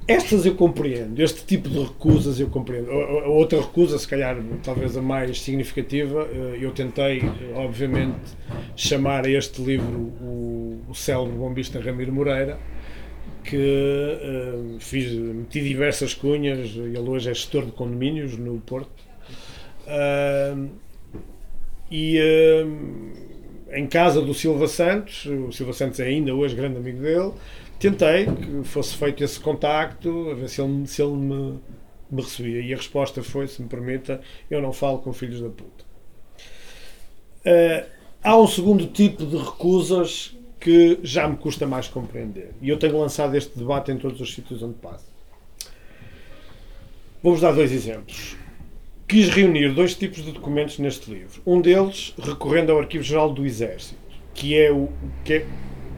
[0.08, 2.92] Estas eu compreendo, este tipo de recusas eu compreendo.
[2.92, 7.24] Outra recusa, se calhar talvez a mais significativa, eh, eu tentei,
[7.56, 8.20] obviamente,
[8.76, 12.60] chamar a este livro o, célebre bombista Ramiro Moreira,
[13.44, 19.04] que uh, fiz, meti diversas cunhas, ele hoje é gestor de condomínios no Porto.
[21.92, 22.20] E
[23.72, 27.34] em casa do Silva Santos, o Silva Santos é ainda hoje grande amigo dele,
[27.80, 31.60] tentei que fosse feito esse contacto, a ver se ele, se ele me,
[32.10, 32.62] me recebia.
[32.62, 35.86] E a resposta foi, se me permita, eu não falo com filhos da puta.
[37.46, 37.86] Uh,
[38.24, 42.52] há um segundo tipo de recusas que já me custa mais compreender.
[42.60, 45.06] E eu tenho lançado este debate em todos os sítios onde passo.
[47.22, 48.36] Vou-vos dar dois exemplos.
[49.08, 51.40] Quis reunir dois tipos de documentos neste livro.
[51.46, 54.00] Um deles recorrendo ao Arquivo Geral do Exército,
[54.34, 54.90] que é o
[55.24, 55.46] que é,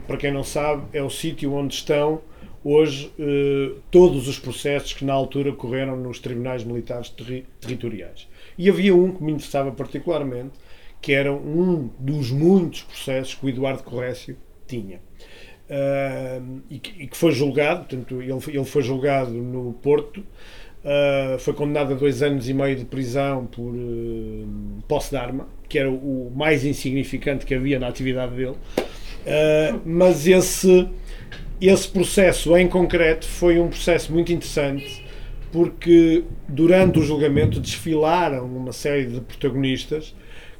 [0.08, 2.22] para quem não sabe, é o sítio onde estão
[2.64, 8.26] hoje eh, todos os processos que na altura correram nos tribunais militares terri territoriais.
[8.56, 10.52] E havia um que me interessava particularmente,
[11.00, 15.00] que era um dos muitos processos que o Eduardo Corrécio tinha.
[15.68, 21.38] Uh, e, que, e, que, foi julgado, portanto, ele, ele foi julgado no Porto, uh,
[21.38, 24.48] foi condenado a dois anos e meio de prisão por uh,
[24.88, 28.56] posse de arma, que era o, mais insignificante que havia na atividade dele.
[29.84, 30.88] Mas esse,
[31.60, 35.04] esse processo em concreto foi um processo muito interessante
[35.50, 40.14] porque durante o julgamento desfilaram uma série de protagonistas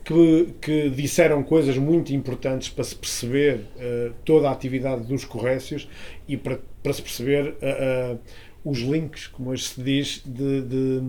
[0.04, 5.88] que, que disseram coisas muito importantes para se perceber uh, toda a atividade dos corrécios
[6.26, 8.18] e para, para se perceber uh,
[8.64, 11.02] os links, como hoje se diz, de, de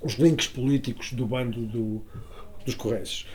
[0.00, 2.02] os links políticos do bando do,
[2.64, 3.26] dos corrécios.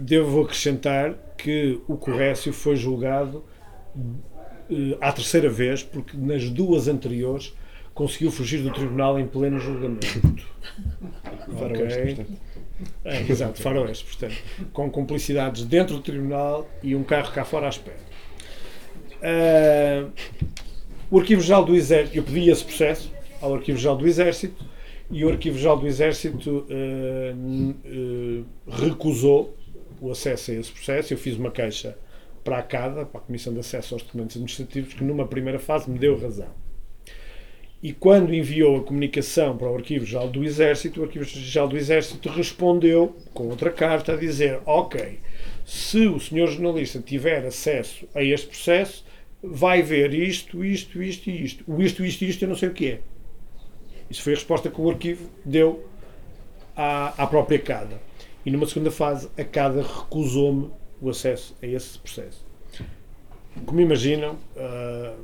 [0.00, 3.44] Devo acrescentar que o corrécio foi julgado
[5.00, 7.54] à terceira vez, porque nas duas anteriores
[7.94, 10.06] conseguiu fugir do tribunal em pleno julgamento.
[11.48, 12.26] okay.
[13.04, 14.36] É, exato, faroeste, portanto,
[14.72, 17.96] com complicidades dentro do tribunal e um carro cá fora à espera.
[19.22, 20.10] Uh,
[21.10, 24.64] o Arquivo Geral do Exército, eu pedi esse processo ao Arquivo Geral do Exército
[25.10, 27.34] e o Arquivo Geral do Exército uh,
[27.86, 29.56] uh, recusou
[30.00, 31.12] o acesso a esse processo.
[31.12, 31.96] Eu fiz uma queixa
[32.42, 35.90] para a CADA, para a Comissão de Acesso aos Documentos Administrativos, que numa primeira fase
[35.90, 36.48] me deu razão.
[37.82, 41.76] E quando enviou a comunicação para o Arquivo Geral do Exército, o Arquivo Geral do
[41.76, 45.18] Exército respondeu com outra carta a dizer: Ok,
[45.66, 49.04] se o senhor jornalista tiver acesso a este processo,
[49.42, 51.64] vai ver isto, isto, isto e isto.
[51.66, 53.00] O isto, isto e isto eu não sei o que é.
[54.14, 55.88] Isso foi a resposta que o arquivo deu
[56.76, 58.00] à, à própria CADA.
[58.46, 60.70] E numa segunda fase, a CADA recusou-me
[61.02, 62.46] o acesso a esse processo.
[63.66, 65.18] Como imaginam, uh,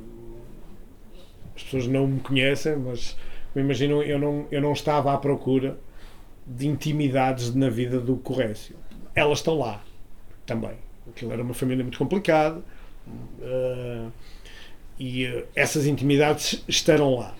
[1.55, 3.15] as pessoas não me conhecem, mas
[3.55, 5.79] me imagino, eu não, eu não estava à procura
[6.45, 8.75] de intimidades na vida do Corrécio.
[9.15, 9.81] Elas estão lá
[10.45, 10.75] também.
[11.09, 12.61] Aquilo era uma família muito complicada
[13.39, 14.11] uh,
[14.99, 17.33] e uh, essas intimidades estarão lá.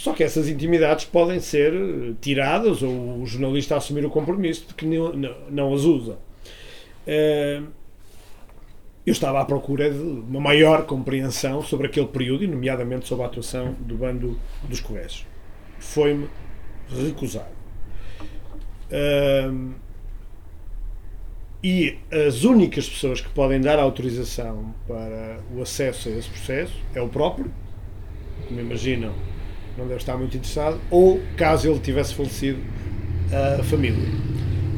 [0.00, 1.74] Só que essas intimidades podem ser
[2.22, 6.12] tiradas ou o jornalista assumir o compromisso de que não, não, não as usa.
[7.06, 7.66] Uh,
[9.04, 13.26] eu estava à procura de uma maior compreensão sobre aquele período, e nomeadamente sobre a
[13.26, 15.26] atuação do bando dos Correios.
[15.78, 16.30] Foi-me
[16.88, 17.52] recusado.
[18.90, 19.74] Um,
[21.62, 27.02] e as únicas pessoas que podem dar autorização para o acesso a esse processo é
[27.02, 27.52] o próprio,
[28.48, 29.12] como imaginam,
[29.80, 32.58] não deve estar muito interessado, ou, caso ele tivesse falecido,
[33.58, 34.08] a família.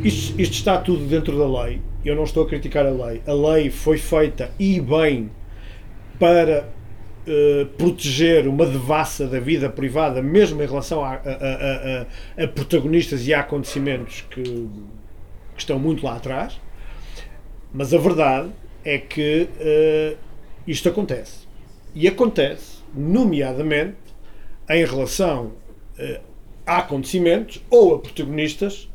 [0.04, 3.22] Isto, isto está tudo dentro da lei eu não estou a criticar a lei.
[3.26, 5.30] A lei foi feita e bem
[6.18, 6.68] para
[7.26, 11.16] uh, proteger uma devassa da vida privada, mesmo em relação a, a,
[12.38, 14.68] a, a protagonistas e a acontecimentos que, que,
[15.58, 16.60] estão muito lá atrás.
[17.72, 18.50] Mas a verdade
[18.84, 20.18] é que uh,
[20.66, 21.46] isto acontece.
[21.94, 23.96] E acontece, nomeadamente,
[24.68, 25.52] em relação
[25.98, 26.20] uh,
[26.66, 28.88] a acontecimentos ou a protagonistas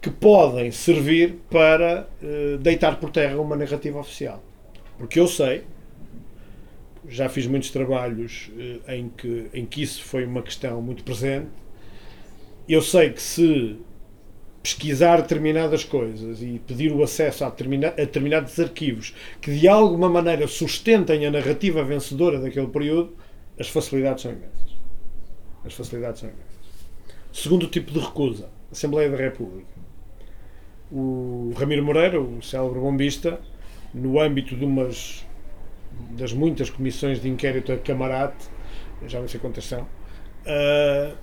[0.00, 4.42] que podem servir para uh, deitar por terra uma narrativa oficial.
[4.96, 5.64] Porque eu sei,
[7.08, 11.48] já fiz muitos trabalhos uh, em, que, em que isso foi uma questão muito presente,
[12.68, 13.76] eu sei que se
[14.62, 21.26] pesquisar determinadas coisas e pedir o acesso a determinados arquivos que de alguma maneira sustentem
[21.26, 23.14] a narrativa vencedora daquele período,
[23.60, 24.76] as facilidades são imensas.
[25.64, 26.50] As facilidades são imensas.
[27.32, 29.80] Segundo tipo de recusa, Assembleia da República
[30.90, 33.40] o Ramiro Moreira, o célebre bombista,
[33.94, 35.24] no âmbito de umas
[36.12, 38.48] das muitas comissões de inquérito a camarate,
[39.06, 41.16] já não sei quantas são, uh,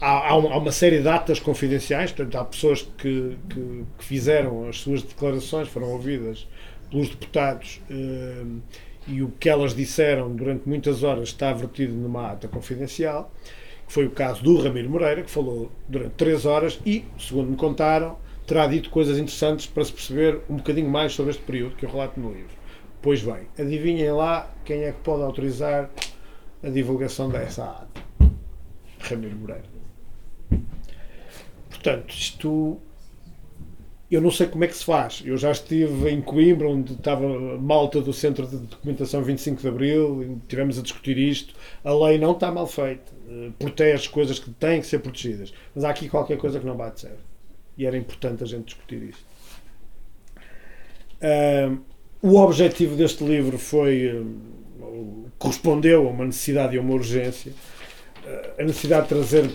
[0.00, 4.78] há, há, uma série de atas confidenciais, portanto, há pessoas que, que, que fizeram as
[4.80, 6.46] suas declarações, foram ouvidas
[6.90, 8.60] pelos deputados uh,
[9.06, 13.32] e o que elas disseram durante muitas horas está vertido numa ata confidencial,
[13.86, 17.56] que foi o caso do Ramiro Moreira, que falou durante três horas e, segundo me
[17.56, 21.84] contaram, terá dito coisas interessantes para se perceber um bocadinho mais sobre este período que
[21.84, 22.56] eu relato no livro.
[23.00, 25.90] Pois bem, adivinhem lá quem é que pode autorizar
[26.62, 28.02] a divulgação dessa ata.
[29.00, 29.64] Ramiro Moreira.
[31.68, 32.80] Portanto, isto
[34.14, 35.22] eu não sei como é que se faz.
[35.24, 37.26] Eu já estive em Coimbra, onde estava
[37.58, 41.54] malta do Centro de Documentação 25 de Abril, tivemos a discutir isto.
[41.82, 45.82] A lei não está mal feita, eh, protege coisas que têm que ser protegidas, mas
[45.82, 47.24] há aqui qualquer coisa que não bate certo.
[47.78, 49.24] E era importante a gente discutir isto.
[51.22, 51.78] Uh,
[52.20, 54.12] o objetivo deste livro foi.
[54.12, 57.52] Uh, correspondeu a uma necessidade e a uma urgência.
[58.26, 59.50] Uh, a necessidade de trazer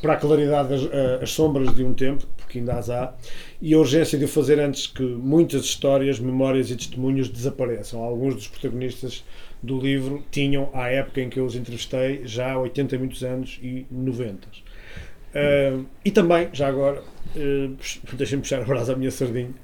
[0.00, 3.14] para a claridade as, as sombras de um tempo, porque ainda as há,
[3.62, 8.02] e a urgência de o fazer antes que muitas histórias, memórias e testemunhos desapareçam.
[8.02, 9.24] Alguns dos protagonistas
[9.62, 13.60] do livro tinham, à época em que eu os entrevistei, já 80 e muitos anos
[13.62, 14.48] e 90.
[14.48, 17.02] Uh, e também, já agora,
[17.36, 17.76] uh,
[18.16, 19.54] deixem-me puxar a brasa à minha sardinha,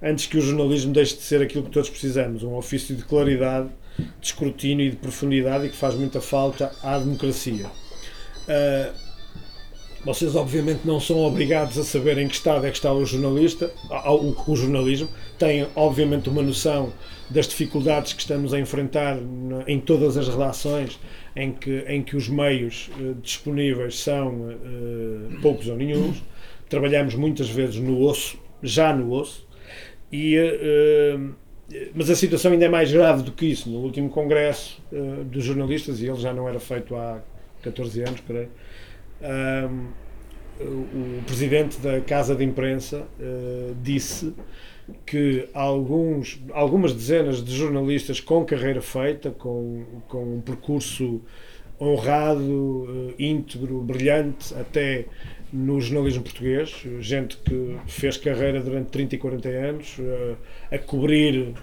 [0.00, 3.68] antes que o jornalismo deixe de ser aquilo que todos precisamos, um ofício de claridade,
[3.98, 7.66] de escrutínio e de profundidade e que faz muita falta à democracia.
[7.66, 9.05] Uh,
[10.06, 13.72] vocês, obviamente, não são obrigados a saber em que estado é que está o jornalista,
[14.06, 15.08] o, o jornalismo.
[15.36, 16.92] Têm, obviamente, uma noção
[17.28, 19.18] das dificuldades que estamos a enfrentar
[19.66, 20.96] em todas as relações
[21.34, 26.22] em que, em que os meios uh, disponíveis são uh, poucos ou nenhums.
[26.68, 29.44] Trabalhamos muitas vezes no osso, já no osso,
[30.12, 31.34] e, uh,
[31.96, 33.68] mas a situação ainda é mais grave do que isso.
[33.68, 34.80] No último congresso
[35.24, 37.20] dos jornalistas, e ele já não era feito há
[37.60, 38.48] 14 anos, creio,
[40.60, 44.32] o presidente da Casa de Imprensa uh, disse
[45.04, 51.20] que alguns, algumas dezenas de jornalistas com carreira feita, com, com um percurso
[51.80, 55.06] honrado, uh, íntegro, brilhante, até
[55.52, 60.36] no jornalismo português, gente que fez carreira durante 30 e 40 anos, uh,
[60.70, 61.54] a cobrir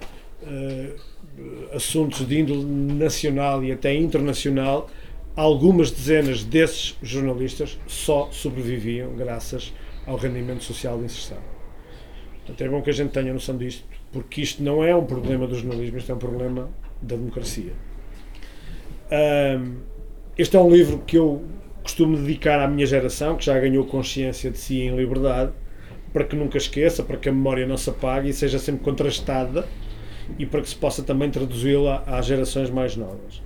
[1.73, 4.89] assuntos de índole nacional e até internacional,
[5.35, 9.73] algumas dezenas desses jornalistas só sobreviviam graças
[10.05, 11.37] ao rendimento social de inserção.
[12.37, 15.47] Portanto, é bom que a gente tenha noção disto, porque isto não é um problema
[15.47, 16.69] do jornalismo, isto é um problema
[17.01, 17.73] da democracia.
[19.11, 19.77] Um,
[20.37, 21.43] este é um livro que eu
[21.81, 25.51] costumo dedicar à minha geração, que já ganhou consciência de si em liberdade,
[26.11, 29.67] para que nunca esqueça, para que a memória não se apague e seja sempre contrastada
[30.37, 33.41] e para que se possa também traduzi-la às gerações mais novas.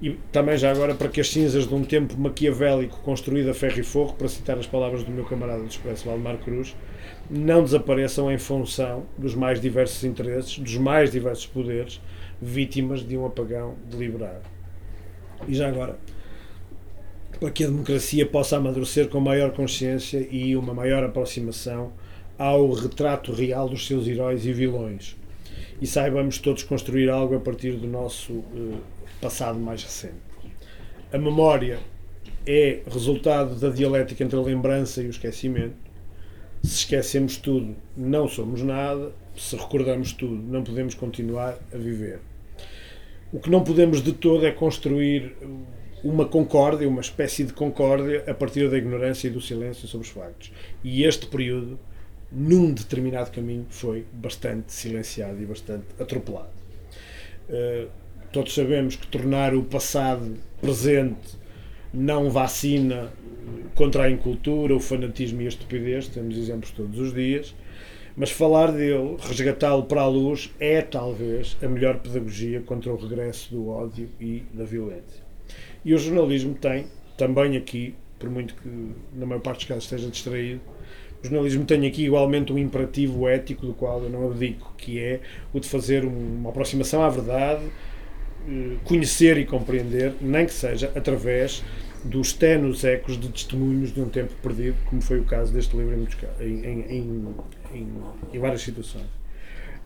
[0.00, 3.80] E também já agora para que as cinzas de um tempo maquiavélico construído a ferro
[3.80, 6.76] e fogo, para citar as palavras do meu camarada do Expresso Valdemar Cruz,
[7.30, 12.00] não desapareçam em função dos mais diversos interesses, dos mais diversos poderes,
[12.40, 14.42] vítimas de um apagão deliberado.
[15.48, 15.98] E já agora,
[17.40, 21.92] para que a democracia possa amadurecer com maior consciência e uma maior aproximação
[22.38, 25.16] ao retrato real dos seus heróis e vilões.
[25.80, 28.78] E saibamos todos construir algo a partir do nosso uh,
[29.20, 30.14] passado mais recente.
[31.12, 31.78] A memória
[32.46, 35.76] é resultado da dialética entre a lembrança e o esquecimento.
[36.62, 39.12] Se esquecemos tudo, não somos nada.
[39.36, 42.20] Se recordamos tudo, não podemos continuar a viver.
[43.32, 45.36] O que não podemos de todo é construir
[46.02, 50.12] uma concórdia, uma espécie de concórdia, a partir da ignorância e do silêncio sobre os
[50.12, 50.52] factos.
[50.84, 51.78] E este período,
[52.30, 56.50] num determinado caminho, foi bastante silenciado e bastante atropelado.
[57.48, 57.88] Uh,
[58.32, 61.38] Todos sabemos que tornar o passado presente
[61.92, 63.12] não vacina
[63.74, 67.54] contra a incultura, o fanatismo e a estupidez, temos exemplos todos os dias,
[68.16, 73.54] mas falar dele, resgatá-lo para a luz, é talvez a melhor pedagogia contra o regresso
[73.54, 75.22] do ódio e da violência.
[75.84, 76.86] E o jornalismo tem,
[77.16, 78.68] também aqui, por muito que
[79.14, 80.60] na maior parte dos casos esteja distraído,
[81.22, 85.20] o jornalismo tem aqui igualmente um imperativo ético do qual eu não abdico, que é
[85.52, 87.64] o de fazer uma aproximação à verdade,
[88.84, 91.62] conhecer e compreender, nem que seja através
[92.04, 95.94] dos tenos ecos de testemunhos de um tempo perdido, como foi o caso deste livro
[96.40, 97.34] em, em,
[97.74, 97.88] em,
[98.32, 99.06] em várias situações.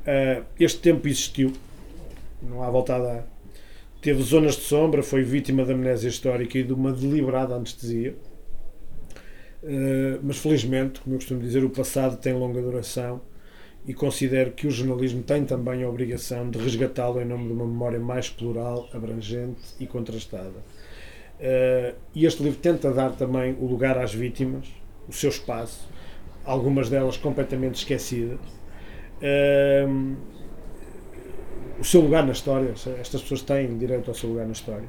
[0.01, 1.53] Uh, este tempo existiu,
[2.43, 3.27] não há volta a dar.
[4.03, 8.15] Teve zonas de sombra, foi vítima da amnésia histórica e de uma deliberada anestesia.
[9.63, 13.21] Uh, mas felizmente, como eu costumo dizer, o passado tem longa duração
[13.87, 17.67] e considero que o jornalismo tem também a obrigação de resgatá-lo em nome de uma
[17.67, 20.59] memória mais plural, abrangente e contrastada.
[21.41, 24.69] Uh, e este livro tenta dar também o lugar às vítimas,
[25.09, 25.89] o seu espaço,
[26.45, 28.39] algumas delas completamente esquecidas.
[29.23, 30.17] Uh,
[31.81, 34.89] o seu lugar na história, estas pessoas têm direito ao seu lugar na história,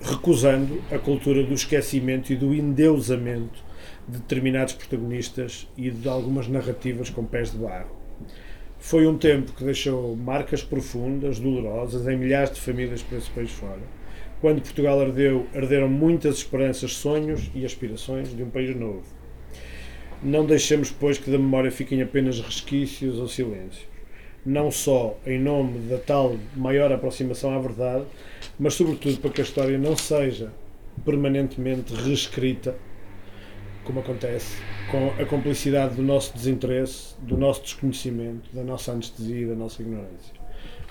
[0.00, 3.62] recusando a cultura do esquecimento e do endeusamento
[4.08, 7.99] de determinados protagonistas e de algumas narrativas com pés de barro.
[8.80, 13.50] Foi um tempo que deixou marcas profundas, dolorosas, em milhares de famílias por esse país
[13.50, 13.82] fora.
[14.40, 19.04] Quando Portugal ardeu, arderam muitas esperanças, sonhos e aspirações de um país novo.
[20.22, 23.86] Não deixemos, pois, que da memória fiquem apenas resquícios ou silêncios.
[24.46, 28.06] Não só em nome da tal maior aproximação à verdade,
[28.58, 30.50] mas sobretudo para que a história não seja
[31.04, 32.74] permanentemente reescrita
[33.90, 34.56] como acontece,
[34.88, 39.82] com a complicidade do nosso desinteresse, do nosso desconhecimento, da nossa anestesia e da nossa
[39.82, 40.32] ignorância.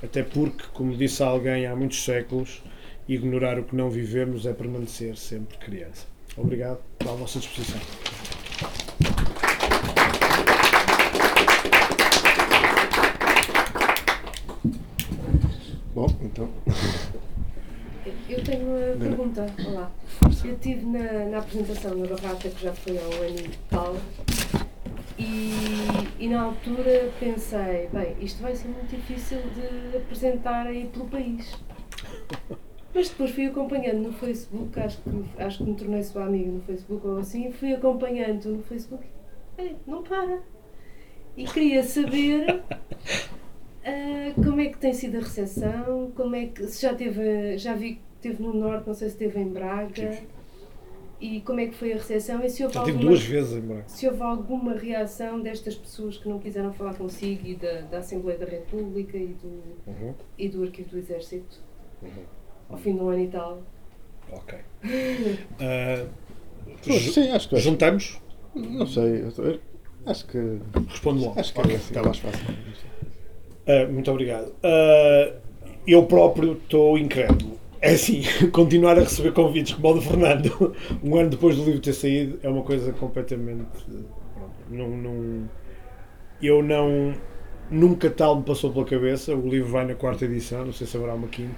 [0.03, 2.61] Até porque, como disse alguém há muitos séculos,
[3.07, 6.07] ignorar o que não vivemos é permanecer sempre criança.
[6.35, 7.79] Obrigado, à vossa disposição.
[15.95, 16.49] Bom, então.
[18.05, 19.45] Eu tenho uma pergunta.
[19.67, 19.91] Olá.
[20.45, 23.95] Eu estive na, na apresentação na Barrata, que já foi há um ano e tal,
[25.17, 25.51] e,
[26.17, 31.53] e na altura pensei: bem, isto vai ser muito difícil de apresentar aí pelo país.
[32.95, 36.61] Mas depois fui acompanhando no Facebook, acho que, acho que me tornei sua amiga no
[36.61, 39.03] Facebook ou assim, fui acompanhando no Facebook.
[39.57, 40.41] Ei, não para.
[41.35, 42.63] E queria saber
[43.85, 47.73] uh, como é que tem sido a recepção, como é que se já teve, já
[47.73, 49.93] vi Esteve no Norte, não sei se esteve em Braga.
[49.93, 50.27] Tive.
[51.21, 52.43] E como é que foi a recepção?
[52.43, 53.83] E se houve Já alguma, duas vezes em Braga.
[53.87, 58.37] Se houve alguma reação destas pessoas que não quiseram falar consigo e da, da Assembleia
[58.37, 59.47] da República e do,
[59.87, 60.13] uhum.
[60.37, 61.61] e do Arquivo do Exército?
[62.01, 62.09] Uhum.
[62.69, 63.61] Ao fim do ano e tal.
[64.31, 64.59] Ok.
[64.83, 66.09] uh,
[66.83, 67.59] sim, acho que é.
[67.59, 68.21] Juntamos?
[68.53, 69.25] Não sei.
[70.05, 70.59] Acho que.
[70.89, 71.39] Respondo logo.
[71.39, 72.45] Acho que okay, é assim, tá mais fácil.
[73.69, 74.47] Uh, muito obrigado.
[74.63, 75.31] Uh,
[75.85, 77.59] eu próprio estou incrédulo.
[77.79, 81.79] É assim, continuar a receber convites como o do Fernando, um ano depois do livro
[81.79, 83.67] ter saído, é uma coisa completamente.
[84.71, 85.49] Não, não,
[86.41, 87.13] eu não.
[87.69, 89.35] Nunca tal me passou pela cabeça.
[89.35, 91.53] O livro vai na quarta edição, não sei se haverá uma quinta.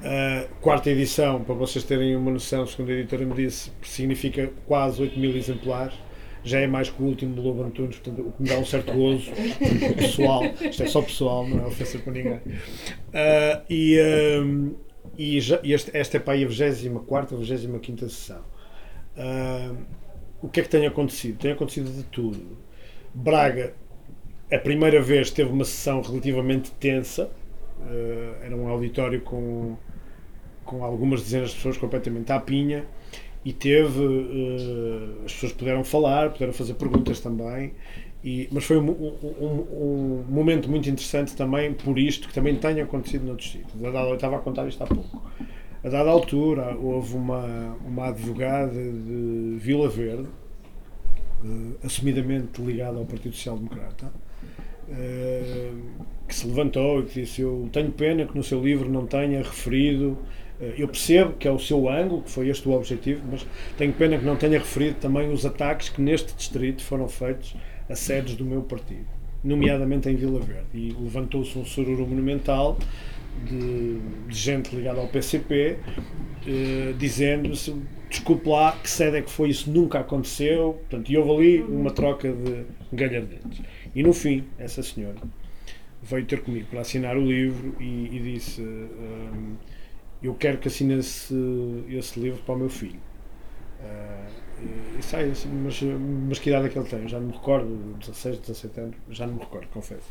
[0.00, 5.02] Uh, quarta edição, para vocês terem uma noção, segundo a editora me disse, significa quase
[5.02, 5.94] 8 mil exemplares.
[6.44, 8.64] Já é mais que o último do Lobo Antunes, portanto, o que me dá um
[8.64, 9.30] certo gozo
[9.96, 10.42] pessoal.
[10.60, 12.36] Isto é só pessoal, não é ofensa para ninguém.
[12.36, 13.98] Uh, e.
[13.98, 18.42] Uh, e já, este, esta é para aí a 24 ou 25 sessão.
[19.16, 19.76] Uh,
[20.40, 21.38] o que é que tem acontecido?
[21.38, 22.56] Tem acontecido de tudo.
[23.12, 23.74] Braga,
[24.52, 27.30] a primeira vez, teve uma sessão relativamente tensa.
[27.80, 29.76] Uh, era um auditório com,
[30.64, 32.84] com algumas dezenas de pessoas completamente à pinha
[33.44, 34.00] e teve.
[34.00, 37.72] Uh, as pessoas puderam falar, puderam fazer perguntas também.
[38.24, 42.80] E, mas foi um, um, um, momento muito interessante também por isto, que também tem
[42.80, 43.80] acontecido noutros sítios.
[43.80, 45.22] Eu estava a contar isto há pouco.
[45.84, 50.28] A dada altura, houve uma, uma advogada de Vila Verde,
[51.44, 54.12] uh, assumidamente ligada ao Partido Social Democrata,
[54.88, 59.06] uh, que se levantou e que disse: Eu tenho pena que no seu livro não
[59.06, 60.18] tenha referido.
[60.60, 63.46] Uh, eu percebo que é o seu ângulo, que foi este o objetivo, mas
[63.76, 67.54] tenho pena que não tenha referido também os ataques que neste distrito foram feitos
[67.88, 69.06] a sedes do meu partido,
[69.42, 70.66] nomeadamente em Vila Verde.
[70.74, 72.76] E levantou-se um sururu monumental
[73.44, 73.98] de,
[74.28, 75.78] de, gente ligada ao PCP,
[76.46, 77.74] eh, dizendo-se
[78.08, 80.80] desculpe lá, que sede é que foi, isso nunca aconteceu.
[80.88, 83.60] Portanto, e houve ali uma troca de galhardetes.
[83.94, 85.16] E no fim, essa senhora
[86.02, 89.56] veio ter comigo para assinar o livro e, e disse: um,
[90.22, 91.34] Eu quero que assine esse,
[91.88, 93.00] esse livro para o meu filho.
[93.80, 94.48] Uh,
[94.98, 97.08] e, sai assim, mas, mas que idade é que ele tem?
[97.08, 100.10] Já não me recordo, 16, 17 anos, já não me recordo, confesso.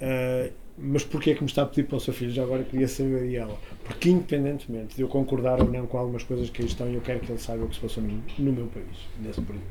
[0.00, 2.30] Uh, mas porquê é que me está a pedir para o seu filho?
[2.30, 3.58] Já agora queria saber e ela.
[3.84, 7.20] Porque independentemente de eu concordar ou não com algumas coisas que aí estão, eu quero
[7.20, 9.66] que ele saiba o que se passou no, no meu país, nesse período.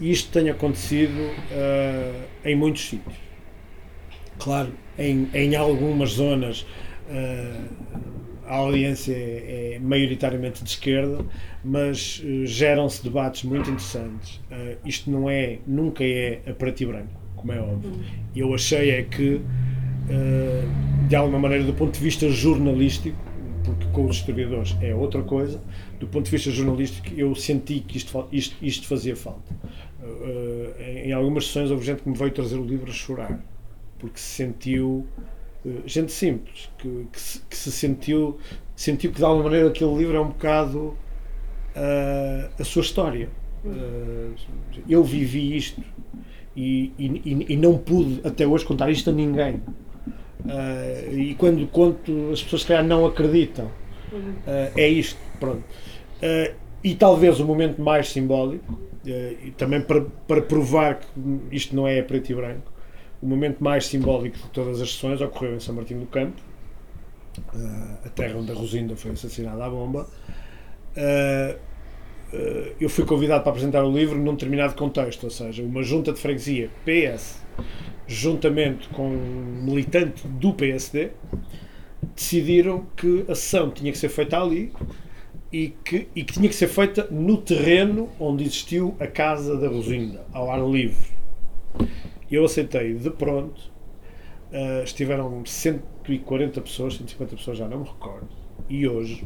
[0.00, 3.14] E isto tem acontecido uh, em muitos sítios.
[4.38, 6.62] Claro, em, em algumas zonas
[7.08, 7.68] uh,
[8.46, 11.24] a audiência é, é, maioritariamente de esquerda,
[11.64, 14.36] mas uh, geram-se debates muito interessantes.
[14.50, 17.92] Uh, isto não é, nunca é a preto e branco, como é óbvio.
[18.34, 23.18] Eu achei é que, uh, de alguma maneira, do ponto de vista jornalístico,
[23.64, 25.60] porque com os historiadores é outra coisa,
[25.98, 29.54] do ponto de vista jornalístico, eu senti que isto, isto, isto fazia falta.
[31.02, 33.42] em algumas sessões houve gente que me veio trazer o livro a chorar,
[33.98, 35.22] porque se sentiu eh,
[35.86, 38.38] gente simples, que, que, se, que, se, sentiu,
[38.76, 40.96] sentiu que de alguma maneira aquele livro é um bocado
[41.74, 43.28] uh, a sua história.
[43.64, 44.34] Uh,
[44.88, 45.82] eu vivi isto
[46.54, 49.62] e, e, e, não pude até hoje contar isto a ninguém.
[50.44, 53.70] Uh, e quando, quando as pessoas se calhar não acreditam,
[54.76, 55.64] é isto, pronto.
[56.84, 58.78] E talvez o momento mais simbólico,
[59.56, 61.06] também para, para provar que
[61.50, 62.73] isto não é preto e branco,
[63.24, 66.40] o momento mais simbólico de todas as sessões ocorreu em São Martinho do Campo,
[68.04, 70.06] a terra onde a Rosinda foi assassinada à bomba.
[72.78, 76.20] eu fui convidado para apresentar o livro num determinado contexto, ou seja, uma junta de
[76.20, 77.42] freguesia PS
[78.06, 81.12] juntamente com um militante do PSD,
[82.14, 84.70] decidiram que a sessão tinha que ser feita ali
[85.50, 89.68] e que, e que tinha que ser feita no terreno onde existiu a Casa da
[89.68, 91.14] Rosinda, ao ar livre.
[92.34, 93.72] Eu aceitei de pronto.
[94.50, 98.28] Uh, estiveram 140 pessoas, 150 pessoas, já não me recordo.
[98.68, 99.24] E hoje,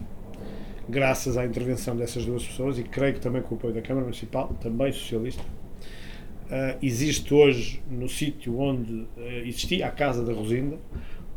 [0.89, 4.05] graças à intervenção dessas duas pessoas, e creio que também com o apoio da Câmara
[4.05, 5.43] Municipal, também socialista,
[6.49, 9.09] Uh, existe hoje, no sítio onde uh,
[9.45, 10.79] existia a Casa da Rosinda,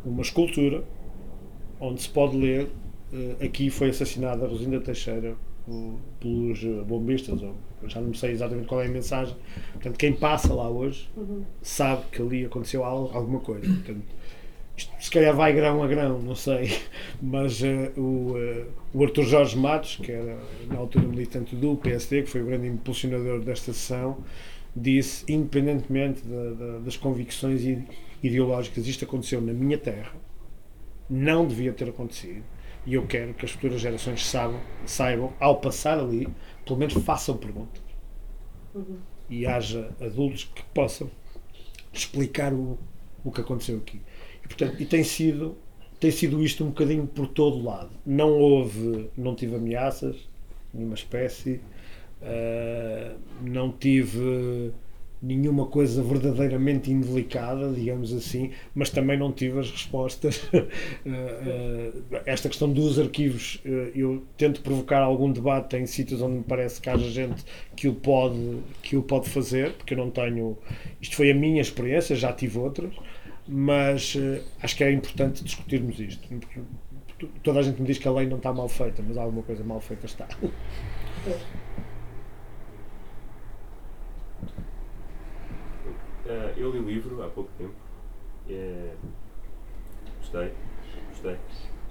[0.06, 0.86] uma escultura
[1.82, 2.70] onde se pode ler
[3.44, 5.36] aqui foi assassinada a Rosinda Teixeira
[6.18, 7.54] pelos bombistas, ou,
[7.88, 9.36] já não sei exatamente qual é a mensagem.
[9.74, 11.44] Portanto, quem passa lá hoje uhum.
[11.62, 13.68] sabe que ali aconteceu algo, alguma coisa.
[13.68, 14.04] Portanto,
[14.78, 16.72] isto, se calhar vai grão a grão, não sei,
[17.22, 17.62] mas
[17.98, 18.36] o,
[18.94, 22.68] o Arthur Jorge Matos, que era na altura militante do PSD, que foi o grande
[22.68, 24.24] impulsionador desta sessão,
[24.76, 27.62] disse, independentemente de, de, das convicções
[28.24, 30.14] ideológicas, isto aconteceu na minha terra,
[31.10, 32.44] não devia ter acontecido,
[32.86, 36.28] e eu quero que as futuras gerações saibam, saibam ao passar ali,
[36.66, 37.82] pelo menos façam perguntas.
[38.74, 38.98] Uhum.
[39.30, 41.10] E haja adultos que possam
[41.94, 42.78] explicar o,
[43.24, 44.02] o que aconteceu aqui.
[44.44, 45.58] E, portanto, e tem sido
[46.00, 47.92] tem sido isto um bocadinho por todo o lado.
[48.04, 50.28] Não houve, não tive ameaças,
[50.74, 51.62] nenhuma espécie,
[52.22, 54.72] Uh, não tive
[55.22, 60.44] nenhuma coisa verdadeiramente indelicada, digamos assim, mas também não tive as respostas.
[60.46, 60.58] uh,
[61.06, 63.62] uh, esta questão dos arquivos,
[63.94, 67.46] eu tento provocar algum debate em sítios onde me parece que haja gente
[67.76, 70.58] que o pode, que o pode fazer, porque eu não tenho.
[71.00, 72.94] Isto foi a minha experiência, já tive outras,
[73.48, 74.18] mas
[74.62, 76.28] acho que é importante discutirmos isto.
[77.44, 79.64] Toda a gente me diz que a lei não está mal feita, mas alguma coisa
[79.64, 80.28] mal feita está.
[86.32, 87.74] Uh, eu li o livro há pouco tempo.
[88.50, 88.94] É,
[90.20, 90.54] gostei,
[91.10, 91.38] gostei.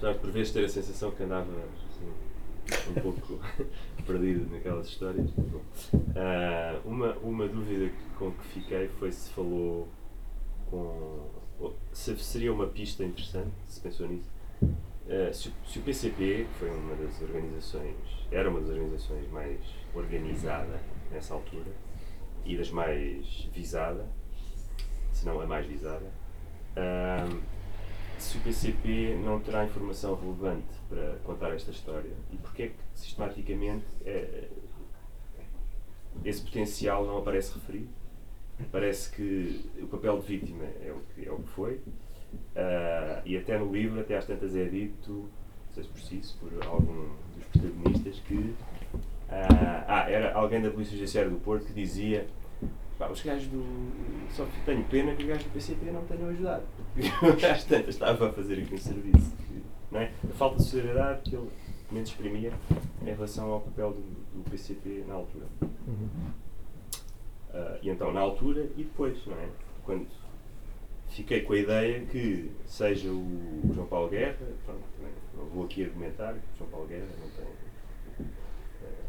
[0.01, 1.47] Já por vezes ter a sensação que andava
[1.89, 3.39] assim, um pouco
[4.05, 5.29] perdido naquelas histórias.
[5.29, 9.87] Uh, uma, uma dúvida com que fiquei foi se falou
[10.71, 11.27] com.
[11.93, 14.29] se seria uma pista interessante, se pensou nisso.
[14.63, 17.95] Uh, se, se, o PCP, que foi uma das organizações,
[18.31, 19.59] era uma das organizações mais
[19.93, 20.79] organizada
[21.11, 21.71] nessa altura
[22.43, 24.07] e das mais visada,
[25.21, 26.05] se não a mais visada,
[26.75, 27.41] um,
[28.17, 32.75] se o PCP não terá informação relevante para contar esta história e porque é que
[32.95, 34.47] sistematicamente é,
[36.25, 37.89] esse potencial não aparece referido.
[38.71, 43.37] Parece que o papel de vítima é o que, é o que foi, uh, e
[43.37, 47.45] até no livro, até às tantas é dito, não sei se preciso, por algum dos
[47.51, 48.55] protagonistas, que uh,
[49.87, 52.27] ah, era alguém da Polícia Judiciária do Porto que dizia
[53.01, 53.63] Pá, os gajos do.
[54.29, 56.63] Só tenho pena que os gajos do PCP não tenham ajudado.
[57.19, 59.33] Porque às tantas estava a fazer aqui um serviço.
[59.89, 60.11] Não é?
[60.23, 61.49] A falta de solidariedade que ele
[61.91, 62.53] menos exprimia
[63.01, 65.47] em relação ao papel do, do PCP na altura.
[65.63, 66.09] Uhum.
[67.49, 69.49] Uh, e então, na altura e depois, não é?
[69.83, 70.05] Quando
[71.09, 74.83] fiquei com a ideia que seja o João Paulo Guerra, pronto,
[75.35, 78.27] não vou aqui argumentar que o João Paulo Guerra não tem.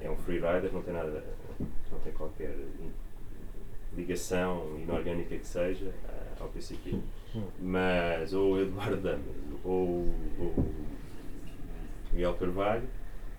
[0.01, 1.22] É um freerider, não tem nada,
[1.61, 2.57] não tem qualquer
[3.97, 6.99] ligação inorgânica que seja uh, ao PCP.
[7.61, 10.66] Mas ou Eduardo Damas ou, ou
[12.12, 12.88] Miguel Carvalho,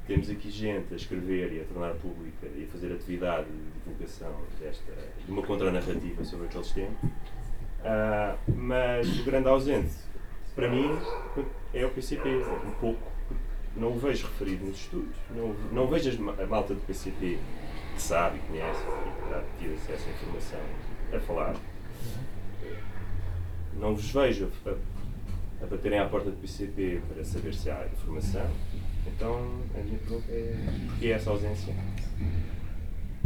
[0.08, 4.36] temos aqui gente a escrever e a tornar pública e a fazer atividade de divulgação
[4.60, 4.91] desta,
[5.26, 7.04] de uma contranarrativa sobre aqueles tempos.
[7.04, 9.93] Uh, mas o grande ausente,
[10.56, 10.89] para mim,
[11.74, 12.30] é o PCP,
[12.66, 13.14] um pouco.
[13.76, 17.39] Não o vejo referido nos estudos, não, não vejo a malta do PCP
[17.93, 20.59] que sabe e conhece e terá tido acesso à informação
[21.13, 21.55] a falar.
[23.79, 28.47] Não vos vejo a, a baterem à porta do PCP para saber se há informação.
[29.07, 29.35] Então,
[29.75, 30.55] a minha pergunta é:
[30.87, 31.73] porquê essa ausência?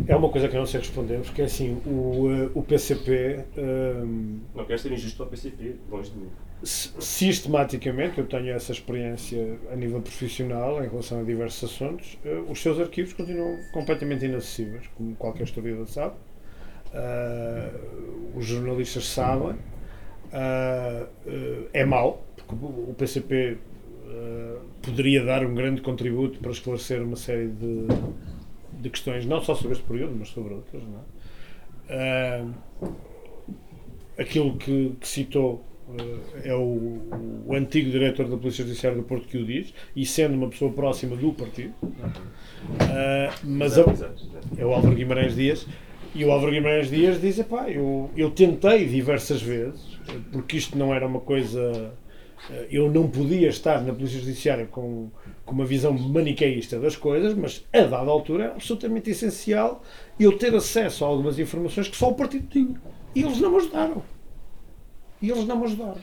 [0.08, 3.46] É uma coisa que eu não sei responder, porque assim, o, eh, o PCP.
[3.58, 6.30] Um, não quero ser injusto ao PCP, longe de mim
[6.64, 12.60] sistematicamente, eu tenho essa experiência a nível profissional em relação a diversos assuntos, uh, os
[12.62, 16.16] seus arquivos continuam completamente inacessíveis, como qualquer historiador sabe.
[16.88, 21.08] Uh, os jornalistas sabem, uh,
[21.74, 23.58] é mau, porque o PCP
[24.06, 27.88] uh, poderia dar um grande contributo para esclarecer uma série de,
[28.80, 30.82] de questões, não só sobre este período, mas sobre outras.
[31.90, 32.44] É?
[34.18, 35.64] aquilo que, que citou
[36.44, 37.02] é o,
[37.48, 40.72] o, antigo diretor da Polícia Judiciária do Porto que o diz, e sendo uma pessoa
[40.72, 43.84] próxima do partido, uh, mas a,
[44.58, 45.66] é o Álvaro Guimarães Dias,
[46.14, 49.82] e o Álvaro Guimarães Dias diz: pá, eu, eu tentei diversas vezes,
[50.32, 51.94] porque isto não era uma coisa.
[52.70, 55.10] Eu não podia estar na Polícia Judiciária com,
[55.44, 59.84] com uma visão maniqueísta das coisas, mas a dada altura era absolutamente essencial
[60.20, 62.76] eu ter acesso a algumas informações que só o partido tinha.
[63.16, 64.17] E eles não me ajudaram.
[65.22, 65.98] E eles não me ajudaram.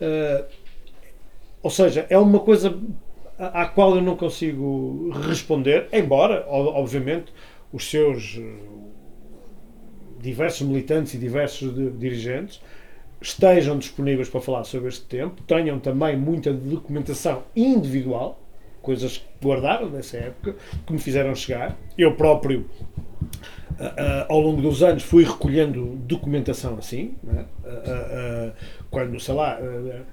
[0.00, 0.44] Uh,
[1.62, 2.78] ou seja, é uma coisa
[3.38, 7.32] à qual eu não consigo responder, embora, obviamente,
[7.72, 8.42] os seus eh,
[10.20, 12.60] diversos militantes e diversos dirigentes
[13.20, 18.40] estejam disponíveis para falar sobre este tempo, tenham também muita documentação individual,
[18.82, 20.54] coisas que guardaram dessa época,
[20.86, 21.76] que me fizeram chegar.
[21.96, 22.68] Eu próprio
[23.74, 27.44] Uh, uh, ao longo dos anos fui recolhendo documentação assim, né?
[27.64, 28.52] uh,
[28.88, 29.58] quando, sei lá,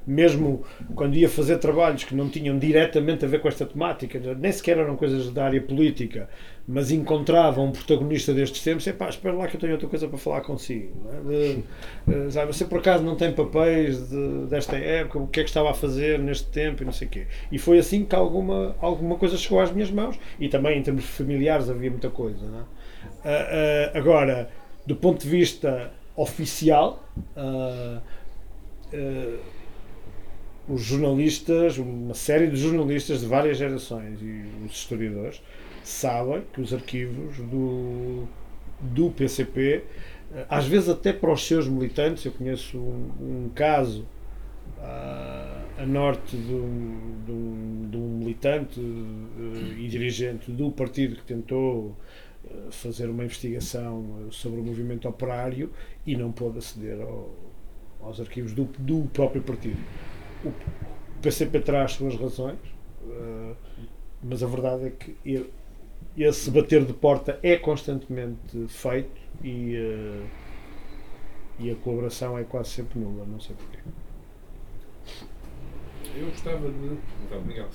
[0.08, 0.64] mesmo
[0.96, 4.80] quando ia fazer trabalhos que não tinham diretamente a ver com esta temática, nem sequer
[4.80, 6.28] eram coisas da área política,
[6.68, 10.08] mas encontrava um protagonista destes tempos, é pá, espera lá que eu tenho outra coisa
[10.08, 10.92] para falar consigo.
[11.06, 11.62] Né?
[12.08, 15.50] De, sabe, você por acaso não tem papéis de, desta época, o que é que
[15.50, 17.28] estava a fazer neste tempo e não sei o quê.
[17.52, 21.06] E foi assim que alguma, alguma coisa chegou às minhas mãos e também em termos
[21.06, 22.44] familiares havia muita coisa.
[22.46, 22.81] É?
[23.24, 24.50] Uh, uh, agora,
[24.86, 27.08] do ponto de vista oficial,
[27.38, 28.02] uh,
[30.68, 35.42] os jornalistas, uma série de jornalistas de várias gerações e os historiadores
[35.84, 38.28] sabem que os arquivos do,
[38.80, 39.84] do PCP,
[40.50, 44.06] às vezes até para os seus militantes, eu conheço um, um caso
[45.78, 51.96] a norte de um, de um, de um militante e dirigente do partido que tentou
[52.72, 55.72] fazer uma investigação sobre o movimento operário
[56.06, 57.34] e não pôde aceder ao,
[58.02, 59.80] aos arquivos do, do, próprio partido.
[60.44, 60.52] O
[61.22, 62.60] PCP traz suas razões,
[63.04, 63.56] uh,
[64.24, 65.16] mas a verdade é que
[66.18, 69.76] esse bater de porta é constantemente feito e,
[71.60, 73.80] e a colaboração é quase sempre nula, não sei porquê.
[76.16, 76.98] Eu gostava de.
[77.26, 77.70] Então, Miguel,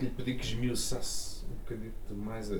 [0.00, 1.29] lhe pedi que esmiuçasse
[1.70, 2.54] bocadito mais a,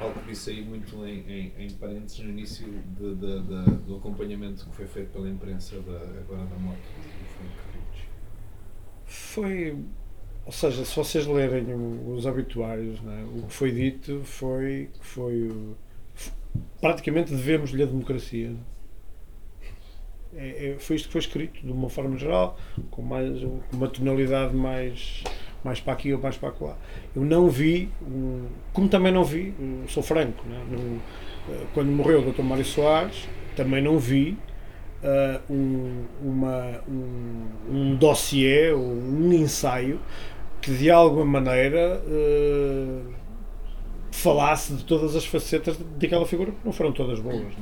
[0.00, 3.96] algo que disse aí muito em, em, em parênteses no início de, de, de, do
[3.96, 7.80] acompanhamento que foi feito pela imprensa da, agora da morte do.
[9.04, 9.76] Foi.
[10.46, 11.66] Ou seja, se vocês lerem
[12.06, 15.76] os habituários, né, o que foi dito foi que foi.
[16.80, 18.54] Praticamente devemos-lhe a democracia.
[20.32, 22.56] É, é, foi isto que foi escrito, de uma forma geral,
[22.90, 23.42] com mais,
[23.72, 25.24] uma tonalidade mais
[25.64, 26.76] mais para aqui ou mais para lá.
[27.14, 27.88] Eu não vi,
[28.72, 29.54] como também não vi,
[29.88, 30.98] sou franco, né?
[31.48, 32.42] Eh, quando morreu o Dr.
[32.42, 34.36] Mário Soares, também não vi
[35.02, 40.00] uh, um, uma, um, um dossiê, um ensaio
[40.60, 43.14] que de alguma maneira uh,
[44.12, 47.54] falasse de todas as facetas daquela figura, que não foram todas boas.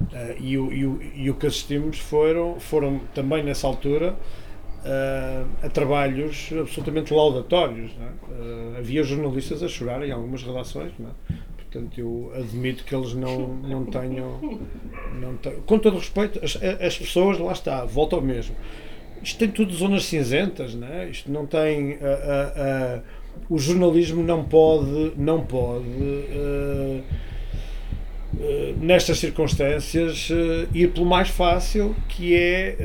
[0.00, 0.06] Uh,
[0.38, 4.16] e, o, e, o, e o que assistimos foram, foram também nessa altura
[5.62, 7.92] a trabalhos absolutamente laudatórios.
[7.92, 10.92] Uh, havia jornalistas a chorar em algumas redações.
[11.56, 14.58] Portanto, eu admito que eles não, não tenham.
[15.20, 18.56] Não tenham com todo respeito, as, as pessoas, lá está, volta ao mesmo.
[19.22, 21.08] Isto tem tudo zonas cinzentas, não é?
[21.08, 21.92] Isto não tem.
[21.92, 23.02] Uh,
[23.48, 25.12] o jornalismo não pode.
[25.16, 27.04] Não pode
[28.78, 30.30] nestas circunstâncias,
[30.72, 32.76] ir pelo mais fácil, que é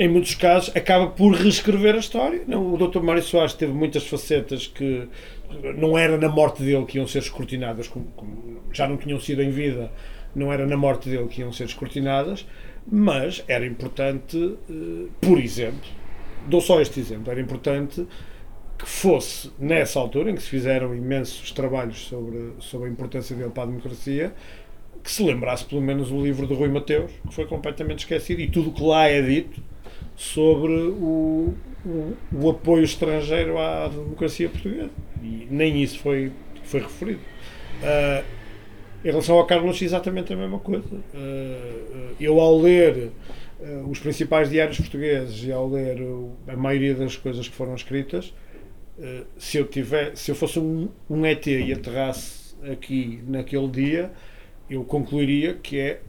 [0.00, 2.40] em muitos casos, acaba por reescrever a história.
[2.58, 3.02] O Dr.
[3.02, 5.06] Mário Soares teve muitas facetas que
[5.76, 9.42] não era na morte dele que iam ser escrutinadas, como, como já não tinham sido
[9.42, 9.92] em vida,
[10.34, 12.46] não era na morte dele que iam ser escrutinadas,
[12.90, 15.86] mas era importante, eh, por exemplo,
[16.46, 18.06] dou só este exemplo, era importante
[18.78, 23.50] que fosse nessa altura em que se fizeram imensos trabalhos sobre, sobre a importância dele
[23.50, 24.32] para a democracia,
[25.04, 28.48] que se lembrasse pelo menos o livro de Rui Mateus, que foi completamente esquecido, e
[28.48, 29.68] tudo o que lá é dito
[30.20, 34.90] sobre o, o, o, apoio estrangeiro à democracia portuguesa.
[35.22, 36.30] E nem isso foi,
[36.62, 37.20] foi referido.
[37.82, 38.22] Uh,
[39.02, 40.94] em relação ao Carlos, exatamente a mesma coisa.
[41.14, 43.12] Uh, eu, ao ler
[43.60, 45.96] uh, os principais diários portugueses e ao ler
[46.46, 48.34] a maioria das coisas que foram escritas,
[49.38, 54.12] se eu tiver, se eu fosse um, um ET e aterrasse aqui naquele dia,
[54.68, 56.02] eu concluiria que é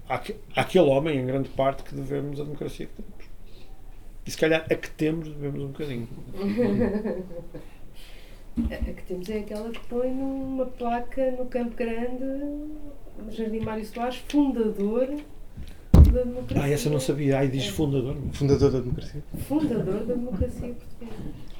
[0.54, 3.21] àquele homem, em grande parte, que devemos a democracia que temos.
[4.32, 6.08] E se calhar a que temos devemos um bocadinho.
[8.58, 12.24] A que temos é aquela que põe numa placa no Campo Grande,
[13.30, 15.08] Jardim Mário Soares, fundador
[15.92, 16.64] da democracia.
[16.64, 17.40] Ah, essa eu não sabia.
[17.40, 18.16] Ai, diz fundador.
[18.32, 19.22] Fundador da democracia.
[19.50, 21.51] Fundador da democracia portuguesa.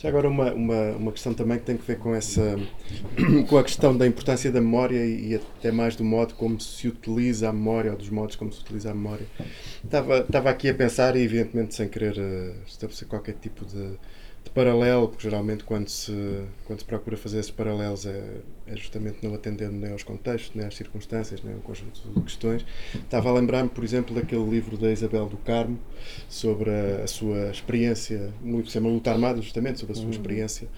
[0.00, 2.56] Já agora uma, uma, uma questão também que tem que ver com essa
[3.48, 6.86] com a questão da importância da memória e, e até mais do modo como se
[6.86, 9.26] utiliza a memória ou dos modos como se utiliza a memória.
[9.82, 13.90] Estava, estava aqui a pensar e evidentemente sem querer eh, estabelecer qualquer tipo de,
[14.44, 18.22] de paralelo, porque geralmente quando se, quando se procura fazer esses paralelos é,
[18.70, 22.20] é justamente não atendendo nem aos contextos, nem às circunstâncias, nem a um conjunto de
[22.22, 22.64] questões.
[22.94, 25.78] Estava a lembrar-me, por exemplo, daquele livro da Isabel do Carmo
[26.28, 29.96] sobre a, a sua experiência, um livro que se chama Luta Armada, justamente sobre a
[30.00, 30.68] sua experiência.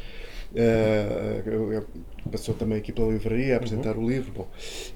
[0.54, 1.86] Eh, eu- eu-
[2.30, 4.32] passou também aqui pela livraria a apresentar o livro.
[4.32, 4.48] Bom,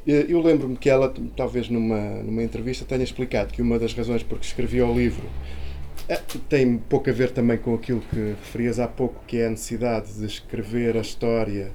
[0.06, 4.22] eh, eu lembro-me que ela, talvez numa, numa entrevista, tenha explicado que uma das razões
[4.22, 5.28] por que escrevia o livro
[6.08, 9.50] eh, tem pouco a ver também com aquilo que referias há pouco, que é a
[9.50, 11.72] necessidade de escrever a história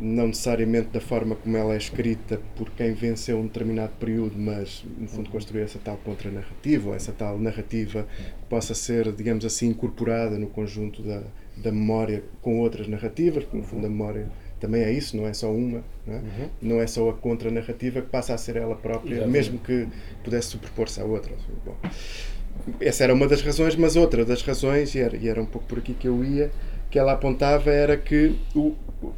[0.00, 4.84] não necessariamente da forma como ela é escrita por quem venceu um determinado período, mas
[4.98, 8.06] no fundo construir essa tal contranarrativa, ou essa tal narrativa
[8.40, 11.22] que possa ser, digamos assim, incorporada no conjunto da,
[11.56, 14.28] da memória com outras narrativas, porque no fundo a memória
[14.58, 16.22] também é isso, não é só uma, não é,
[16.60, 19.32] não é só a contranarrativa que passa a ser ela própria, Exatamente.
[19.32, 19.86] mesmo que
[20.24, 21.34] pudesse superpor-se à outra.
[21.64, 21.76] Bom,
[22.80, 25.66] essa era uma das razões, mas outra das razões, e era, e era um pouco
[25.66, 26.50] por aqui que eu ia,
[26.90, 28.74] que ela apontava era que o,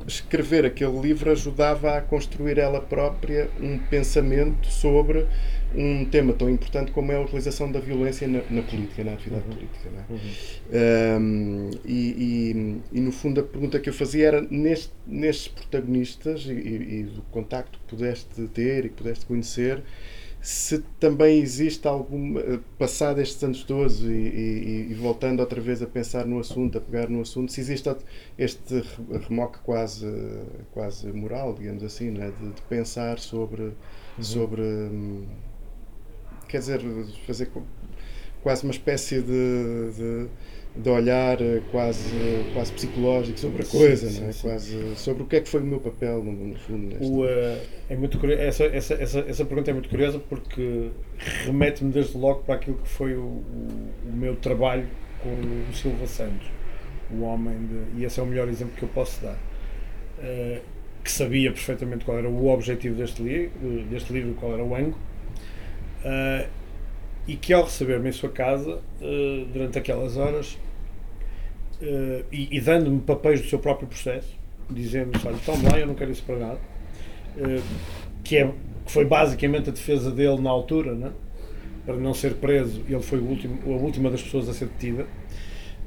[0.07, 5.27] escrever aquele livro ajudava a construir ela própria um pensamento sobre
[5.75, 9.45] um tema tão importante como é a utilização da violência na, na política, na atividade
[9.45, 9.89] política.
[9.91, 11.19] Não é?
[11.19, 16.45] Um, e, e- e, no fundo a pergunta que eu fazia era neste, nestes protagonistas
[16.47, 19.83] e, e- e do contacto que pudeste ter e que pudeste conhecer
[20.43, 25.81] se também existe alguma eh, passado estes anos todos e, e- e voltando outra vez
[25.83, 27.89] a pensar no assunto, a pegar no assunto, se existe
[28.39, 30.07] este re- remoque quase
[30.73, 32.31] quase moral, digamos assim, não é?
[32.33, 33.73] de, de pensar sobre
[34.21, 35.27] sobre hum,
[36.49, 36.81] quer dizer
[37.27, 37.51] fazer
[38.43, 40.29] quase uma espécie de, de,
[40.75, 42.11] de olhar eh, quase,
[42.55, 44.33] quase psicológico sobre a coisa, sim, não é?
[44.33, 44.49] sim.
[44.49, 46.87] Quase sobre o que é que foi o meu papel, no, no fundo.
[46.95, 47.59] nesta- O, eh,
[47.91, 50.91] é muito curio- essa, essa, essa, essa pergunta é muito curiosa porque
[51.45, 53.69] remete-me desde logo para aquilo que foi o, o,
[54.09, 54.87] o meu trabalho
[55.23, 56.47] com o Silva Santos,
[57.11, 59.37] o homem de, e esse é o melhor exemplo que eu posso dar,
[60.23, 60.61] eh,
[61.05, 63.51] que sabia perfeitamente qual era o objetivo deste, li
[63.91, 64.97] deste livro, qual era o ângulo,
[66.05, 66.47] eh,
[67.27, 70.59] e que ao receber-me em sua casa, eh, durante aquelas horas,
[71.81, 74.35] eh, e, e dando-me papéis do seu próprio processo,
[74.71, 76.59] dizendo olha, tome lá, eu não quero isso para nada,
[77.39, 77.61] eh,
[78.25, 78.47] que, é,
[78.87, 81.13] que foi basicamente a defesa dele na altura, né?
[81.87, 85.07] para não ser preso, ele foi o último, a última das pessoas a ser detida.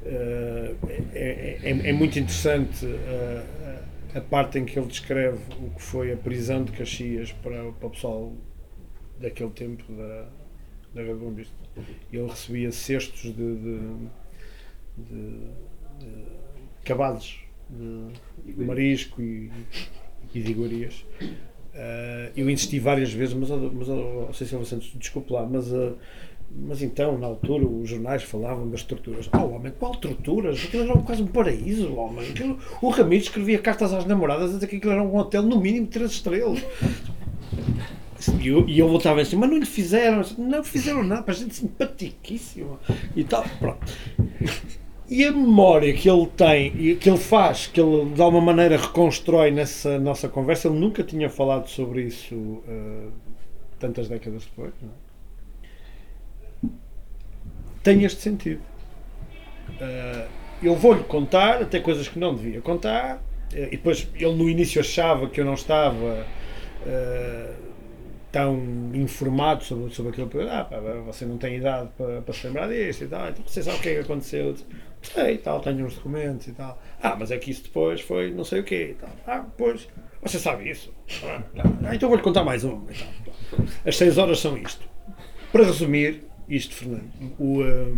[0.04, 0.74] Eh,
[1.14, 2.86] é, é- é muito interessante
[4.14, 7.72] a, a parte em que ele descreve o que foi a prisão de Caxias para,
[7.72, 8.32] para o pessoal
[9.20, 10.28] daquele tempo da,
[10.96, 11.54] da Rede Bombista.
[12.12, 13.78] Ele recebia cestos de, de,
[14.96, 15.20] de,
[16.00, 16.16] de
[16.84, 17.40] cavalos
[17.70, 19.50] de, marisco e,
[20.34, 21.04] e de iguarias.
[21.74, 25.92] Eh, eu insisti várias vezes, mas, mas ó, sei Silva Santos, desculpe lá, mas, eh,
[26.50, 29.28] mas então, na altura, os jornais falavam das torturas.
[29.34, 30.64] Oh, homem, qual torturas?
[30.64, 32.30] Aquilo era quase um paraíso, homem.
[32.30, 35.60] Aquilo- o Ramiro escrevia cartas às namoradas a dizer que aquilo era um hotel, no
[35.60, 36.64] mínimo, de três estrelas.
[38.40, 41.54] E eu, e eu voltava assim, mas não lhe fizeram, não fizeram nada, para gente
[41.54, 42.78] simpaticíssima
[43.14, 43.92] e tal, pronto.
[45.08, 48.76] E a memória que ele tem e que ele faz, que ele de alguma maneira
[48.76, 53.08] reconstrói nessa nossa conversa, ele nunca tinha falado sobre isso eh,
[53.78, 55.06] tantas décadas depois, é?
[57.82, 58.60] tem este sentido.
[59.80, 60.26] Eh,
[60.62, 64.80] eu vou-lhe contar até coisas que não devia contar, eh, e depois ele no início
[64.80, 66.26] achava que eu não estava
[66.84, 67.52] eh,
[68.36, 70.68] tão informado sobre, sobre aquilo que ah,
[71.06, 73.80] você não tem idade para, para se lembrar disto e tal, então você sabe o
[73.80, 74.54] que é que aconteceu?
[75.00, 76.78] Sei e tal, tenho uns documentos e tal.
[77.02, 79.08] Ah, mas é que isso depois foi não sei o quê e tal.
[79.26, 79.88] Ah, pois,
[80.20, 80.92] você sabe isso?
[81.24, 83.64] Ah, então vou-lhe contar mais um e tal.
[83.86, 84.86] As seis horas são isto.
[85.50, 87.08] Para resumir, isto, Fernando,
[87.38, 87.96] o, ah,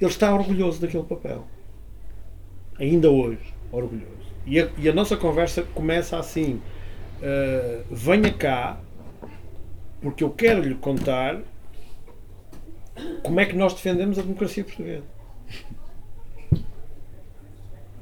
[0.00, 1.46] ele está orgulhoso daquele papel.
[2.78, 4.32] Ainda hoje, orgulhoso.
[4.46, 6.62] E a, e a nossa conversa começa assim:
[7.22, 8.78] uh, venha cá,
[10.00, 11.40] porque eu quero lhe contar
[13.22, 15.04] como é que nós defendemos a democracia portuguesa.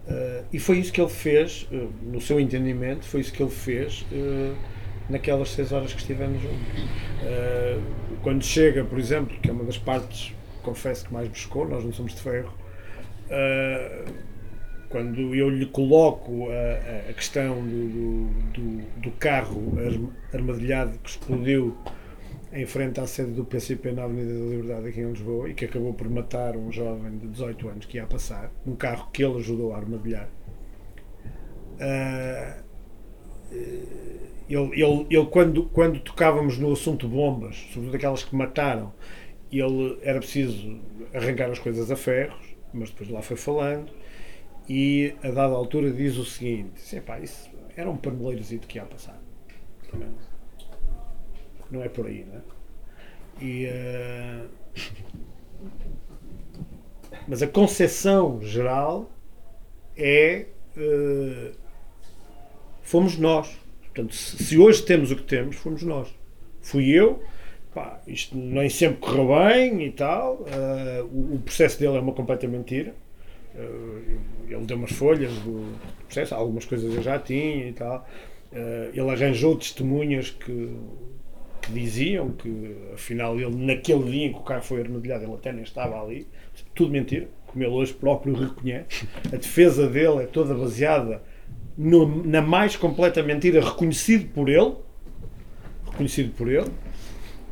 [0.08, 3.50] Uh, e foi isso que ele fez, uh, no seu entendimento, foi isso que ele
[3.50, 4.56] fez uh,
[5.08, 6.58] naquelas seis horas que estivemos juntos.
[8.22, 11.92] Quando chega, por exemplo, que é uma das partes, confesso que mais buscou, nós não
[11.92, 12.52] somos de ferro,
[14.90, 19.72] quando eu lhe coloco a, a questão do, do, do, carro
[20.34, 21.76] armadilhado que explodiu
[22.52, 25.64] em frente à sede do PCP na Avenida da Liberdade aqui em Lisboa e que
[25.64, 29.36] acabou por matar um jovem de 18 anos que ia passar, um carro que ele
[29.36, 30.28] ajudou a armadilhar.
[31.76, 32.64] Uh,
[33.52, 38.92] ele, ele, ele quando, quando tocávamos no assunto bombas, sobretudo aquelas que mataram,
[39.52, 40.80] ele era preciso
[41.14, 43.99] arrancar as coisas a ferros, mas depois lá foi falando
[44.72, 46.80] e a dada altura diz o seguinte:
[47.24, 49.20] isso era um paneleirozito que ia passar.
[51.68, 52.40] Não é por aí, não é?
[53.44, 54.48] E, uh,
[57.26, 59.10] mas a concepção geral
[59.96, 60.46] é
[60.76, 61.52] uh,
[62.80, 63.58] fomos nós.
[63.82, 66.14] Portanto, se, hoje temos o que temos, fomos nós.
[66.60, 67.20] Fui eu,
[67.74, 70.34] pá, isto nem sempre correu bem e tal.
[70.34, 72.94] Uh, o, o, processo dele é uma completa mentira.
[73.54, 75.72] Uh, ele deu umas folhas do
[76.04, 78.06] processo, algumas coisas eu já tinha e tal.
[78.52, 80.70] Uh, ele arranjou testemunhas que,
[81.62, 85.52] que, diziam que, afinal, ele naquele dia em que o carro foi armadilhado, ele até
[85.52, 86.26] nem estava ali.
[86.74, 89.08] Tudo mentira, como ele hoje próprio reconhece.
[89.32, 91.22] A defesa dele é toda baseada
[91.76, 94.74] no, na mais completa mentira, reconhecido por ele.
[95.86, 96.70] Reconhecido por ele.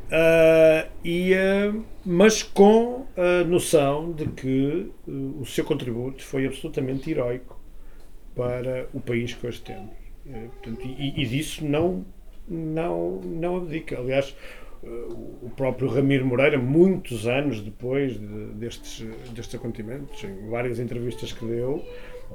[0.08, 7.10] Uh, e, uh, mas com a noção de que uh, o seu contributo foi absolutamente
[7.10, 7.60] heroico
[8.34, 9.90] para o país que hoje temos.
[10.24, 12.04] Portanto, e, e, disso não,
[12.48, 13.98] não, não abdica.
[13.98, 14.34] Aliás,
[14.82, 19.04] o próprio Ramiro Moreira, muitos anos depois de, destes,
[19.34, 21.84] destes acontecimentos, em várias entrevistas que deu,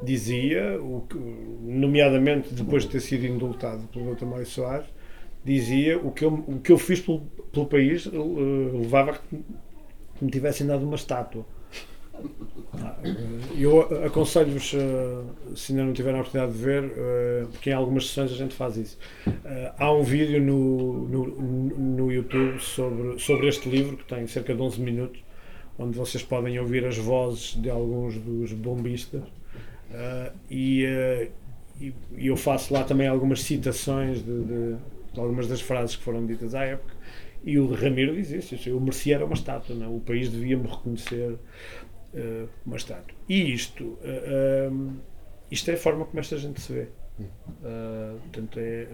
[0.04, 4.26] dizia, o que, nomeadamente depois de ter sido indultado pelo Dr.
[4.26, 4.88] Mário Soares,
[5.44, 7.22] dizia o que eu, o que eu fiz pelo,
[7.52, 9.20] pelo país levava
[10.24, 11.46] me tivessem dado uma estátua.
[12.80, 12.96] Ah,
[13.58, 18.08] eu aconselho-vos, uh, se ainda não tiveram a oportunidade de ver, uh, porque em algumas
[18.08, 18.98] sessões a gente faz isso.
[19.78, 24.62] há um vídeo no, no, no YouTube sobre, sobre este livro, que tem cerca de
[24.62, 25.24] 11 minutos,
[25.78, 29.24] onde vocês podem ouvir as vozes de alguns dos bombistas.
[30.50, 30.86] e,
[31.82, 34.44] e eu faço lá também algumas citações de,
[35.14, 36.93] de algumas das frases que foram ditas à época.
[37.44, 39.86] E o Ramiro diz isso: eu merecia era uma estátua, não?
[39.86, 39.90] É?
[39.90, 43.16] o país devia-me reconhecer uh, uma estátua.
[43.28, 44.94] E isto, uh,
[45.52, 46.88] isto é a forma como esta gente se vê.
[47.20, 48.88] Uh, portanto, é,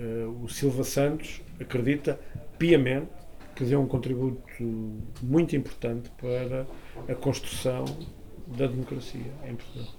[0.43, 2.19] o Silva Santos acredita
[2.57, 3.07] piamente
[3.55, 4.41] que deu um contributo
[5.21, 6.67] muito importante para
[7.07, 7.85] a construção
[8.45, 9.93] da democracia em Portugal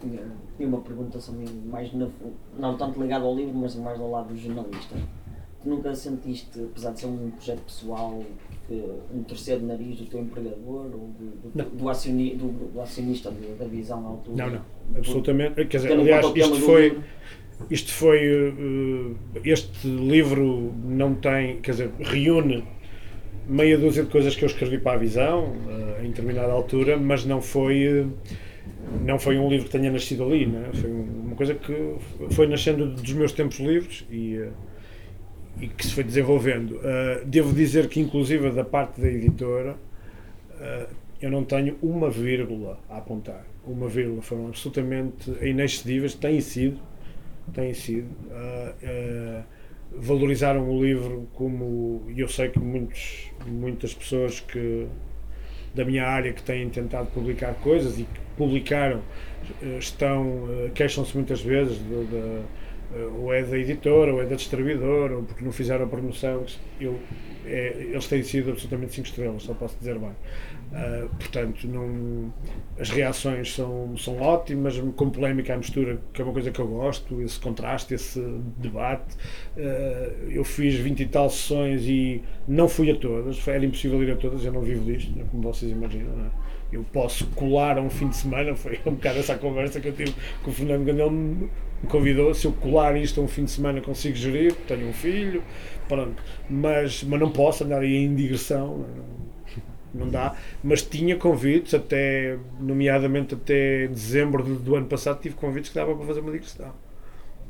[0.00, 4.36] tinha uma pergunta também mais não tanto ligada ao livro, mas mais ao lado do
[4.36, 4.96] jornalista.
[5.64, 8.24] Nunca sentiste, apesar de ser um projeto pessoal,
[9.12, 13.66] um terceiro nariz do teu empregador ou do, do, do, acioni, do, do acionista da
[13.66, 14.36] visão na altura?
[14.36, 14.64] Não, não,
[14.96, 15.64] absolutamente.
[15.66, 16.98] Quer dizer, aliás, isto foi.
[17.70, 18.50] Isto foi.
[18.50, 21.60] Uh, este livro não tem.
[21.60, 22.64] Quer dizer, reúne
[23.46, 27.24] meia dúzia de coisas que eu escrevi para a visão, uh, em determinada altura, mas
[27.24, 28.02] não foi.
[28.02, 28.12] Uh,
[29.04, 30.70] não foi um livro que tenha nascido ali, né?
[30.72, 31.96] foi uma coisa que
[32.30, 34.48] foi nascendo dos meus tempos livres e, eh,
[35.60, 36.76] e que se foi desenvolvendo.
[36.76, 40.86] Uh, devo dizer que, inclusive, da parte da editora, uh,
[41.20, 43.44] eu não tenho uma vírgula a apontar.
[43.66, 46.80] Uma vírgula, foram absolutamente inexcedíveis, têm sido,
[47.52, 48.08] têm sido.
[48.30, 49.44] Uh,
[49.92, 54.86] valorizaram o livro como, e eu sei que muitos, muitas pessoas que
[55.74, 59.02] da minha área que têm tentado publicar coisas e que publicaram
[59.80, 60.44] estão
[60.74, 62.42] queixam-se muitas vezes de, de,
[63.18, 66.44] ou é da editora ou é da distribuidora ou porque não fizeram a promoção
[66.80, 66.98] eu,
[67.46, 72.32] é, eles têm sido absolutamente 5 estrelas só posso dizer bem uh, portanto não,
[72.78, 76.66] as reações são, são ótimas com polémica à mistura que é uma coisa que eu
[76.66, 78.20] gosto esse contraste, esse
[78.56, 79.14] debate
[79.56, 84.10] uh, eu fiz 20 e tal sessões e não fui a todas era impossível ir
[84.10, 86.30] a todas, eu não vivo disto como vocês imaginam não é?
[86.72, 89.92] eu posso colar a um fim de semana, foi um bocado essa conversa que eu
[89.92, 91.10] tive com o Fernando Gandel,
[91.82, 95.42] me convidou, se eu colar isto um fim de semana consigo gerir, tenho um filho,
[95.88, 98.84] pronto, mas, mas não posso andar aí em digressão,
[99.92, 105.34] não, não dá, mas tinha convites até, nomeadamente até dezembro do, do ano passado, tive
[105.34, 106.72] convites que dava para fazer uma digressão,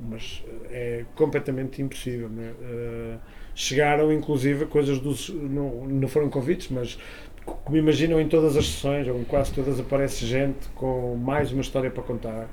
[0.08, 2.52] mas eh, é completamente impossível, né?
[2.60, 3.18] uh,
[3.54, 6.98] chegaram inclusive coisas dos, não, não foram convites, mas
[7.44, 11.60] como imaginam, em todas as sessões, ou em quase todas, aparece gente com mais uma
[11.60, 12.48] história para contar.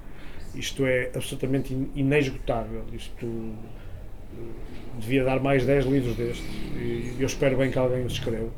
[0.58, 2.84] Isto é absolutamente inesgotável.
[2.93, 3.53] Isto
[4.99, 6.45] devia dar mais 10 livros destes.
[6.76, 8.49] E eu espero bem que alguém os escreva.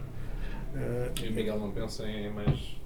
[0.75, 2.77] Eh, E o Miguel não pensa em mais.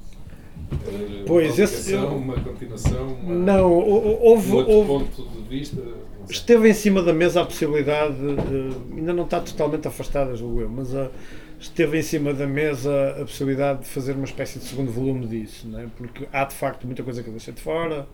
[0.71, 5.41] eh, Pois, uma esse- uma continuação, uma, não, hou- hou- houve, um outro houve- ponto
[5.43, 5.81] de vista.
[5.81, 6.03] não.
[6.29, 10.69] Esteve em cima da mesa a possibilidade, de, ainda não está totalmente afastada, julgo eu,
[10.69, 11.11] mas a-
[11.59, 15.67] esteve em cima da mesa a possibilidade de fazer uma espécie de segundo volume disso,
[15.67, 15.87] não é?
[15.97, 18.07] porque há de facto muita coisa que eu deixei de fora.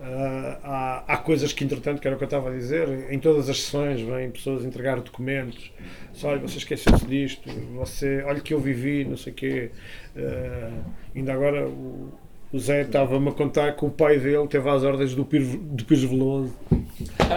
[0.00, 3.18] Ah, há, há coisas que, entretanto, que era o que eu estava a dizer, em
[3.18, 5.72] todas as sessões vêm pessoas entregar documentos.
[6.12, 9.70] Só, olha, você esqueceu-se disto, você, olha que eu vivi, não sei o quê.
[10.16, 10.70] Ah,
[11.14, 12.12] ainda agora o,
[12.52, 15.84] o Zé estava-me a contar que o pai dele teve às ordens do Pires, do
[15.84, 16.54] Pires Veloso.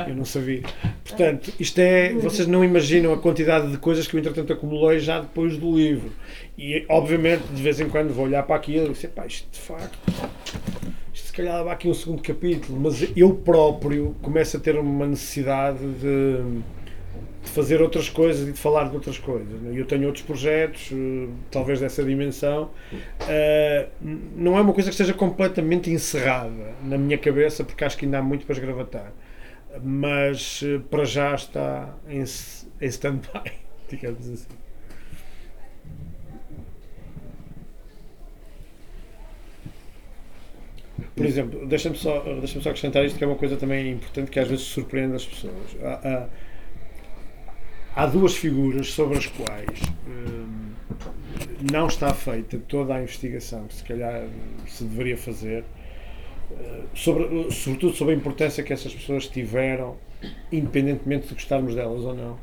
[0.07, 0.61] Eu não sabia.
[1.03, 2.13] Portanto, isto é.
[2.13, 6.11] Vocês não imaginam a quantidade de coisas que eu, entretanto, acumulei já depois do livro.
[6.57, 9.59] E, obviamente, de vez em quando vou olhar para aquilo e dizer, pá, isto de
[9.59, 9.97] facto.
[11.31, 15.79] Se calhar dava aqui um segundo capítulo, mas eu próprio começo a ter uma necessidade
[15.79, 16.59] de,
[17.41, 19.61] de fazer outras coisas e de falar de outras coisas.
[19.61, 19.71] né?
[19.73, 22.71] Eu tenho outros projetos, eh, talvez dessa dimensão.
[24.01, 28.03] N- não é uma coisa que esteja completamente encerrada na minha cabeça, porque acho que
[28.05, 29.13] ainda há muito para esgravatar.
[29.81, 33.51] Mas eh, para já está em, em stand-by,
[33.89, 34.47] digamos assim.
[41.15, 44.39] Por exemplo, deixa-me só, deixa só acrescentar isto que é uma coisa também importante que
[44.39, 45.75] às vezes surpreende as pessoas.
[45.83, 46.29] Há, há-
[47.95, 50.71] há duas figuras sobre as quais hum,
[51.71, 54.23] não está feita toda a investigação que se calhar
[54.67, 55.63] se deveria fazer,
[56.51, 59.97] eh, sobre, sobretudo sobre a importância que essas pessoas tiveram,
[60.51, 62.37] independentemente de gostarmos delas ou não,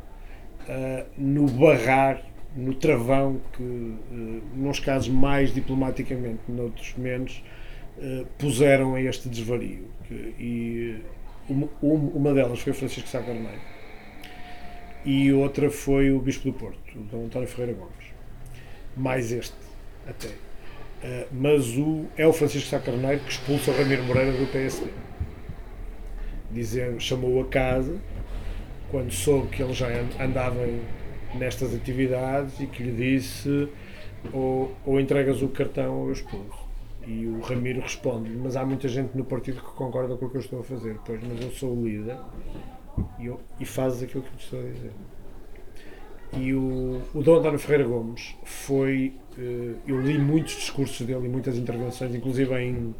[0.69, 2.23] eh, no barrar,
[2.57, 7.43] no travão que, eh, nos casos mais diplomaticamente, noutros menos,
[8.01, 9.87] eh, puseram a este desvario.
[10.39, 10.97] E
[11.49, 13.61] uma, um- delas foi Francisco Sá Carneiro
[15.05, 16.79] e outra foi o Bispo do Porto,
[17.11, 17.93] Dom António Ferreira Gomes.
[18.97, 19.55] Mais este,
[20.09, 20.29] até.
[21.03, 24.91] Eh, mas o, é o Francisco Sá Carneiro que expulsa o Ramiro Moreira do PSD.
[26.51, 28.01] Dizendo, chamou-o a casa
[28.91, 30.67] quando soube que ele já an- andava
[31.35, 33.69] nestas atividades e que lhe disse
[34.33, 36.58] ou, ou entregas o cartão ou eu expulso.
[37.09, 40.37] E o Ramiro responde mas há muita gente no partido que concorda com o que
[40.37, 40.99] eu estou a fazer.
[41.07, 42.19] Pois, mas eu sou o líder
[43.19, 44.93] e, eu, e fazes aquilo que eu te estou a dizer.
[46.37, 49.15] E o, o Dom António Ferreira Gomes foi.
[49.39, 52.95] eh, eu li muitos discursos dele e muitas intervenções, inclusive em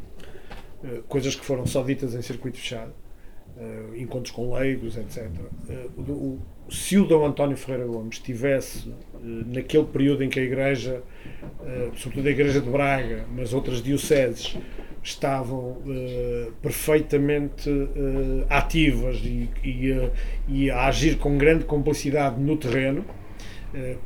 [0.83, 2.95] eh, coisas que foram só ditas em circuito fechado,
[3.59, 5.29] eh, encontros com leigos, etc.
[5.99, 6.39] O-
[6.71, 8.95] se o Dom António Ferreira Gomes tivesse, eh,
[9.47, 11.03] naquele período em que a Igreja,
[11.65, 14.57] eh, sobretudo a Igreja de Braga, mas outras dioceses,
[15.03, 17.71] estavam eh, perfeitamente
[18.51, 20.11] ativas e, e,
[20.49, 23.05] e a agir com grande complicidade no terreno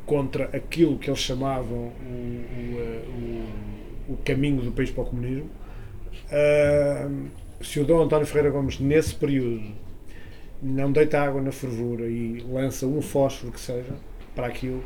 [0.04, 1.92] contra aquilo que eles chamavam o,
[4.08, 5.48] o, o- caminho do país para o comunismo.
[7.60, 9.62] Se o Dom António Ferreira Gomes, nesse período,
[10.62, 13.92] não deita água na fervura e lança um fósforo que seja,
[14.34, 14.82] para aquilo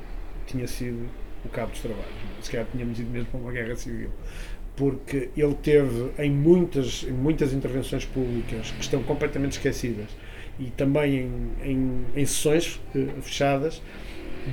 [0.46, 1.06] tinha sido
[1.44, 2.14] o cabo dos trabalhos.
[2.40, 4.10] Se calhar tínhamos ido mesmo para uma guerra civil.
[4.74, 10.08] Porque ele teve em muitas, em muitas intervenções públicas que estão completamente esquecidas
[10.58, 13.82] e também em, em, em sessões eh, fechadas,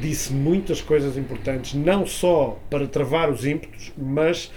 [0.02, 4.52] disse muitas coisas importantes, não só para travar os ímpetos, mas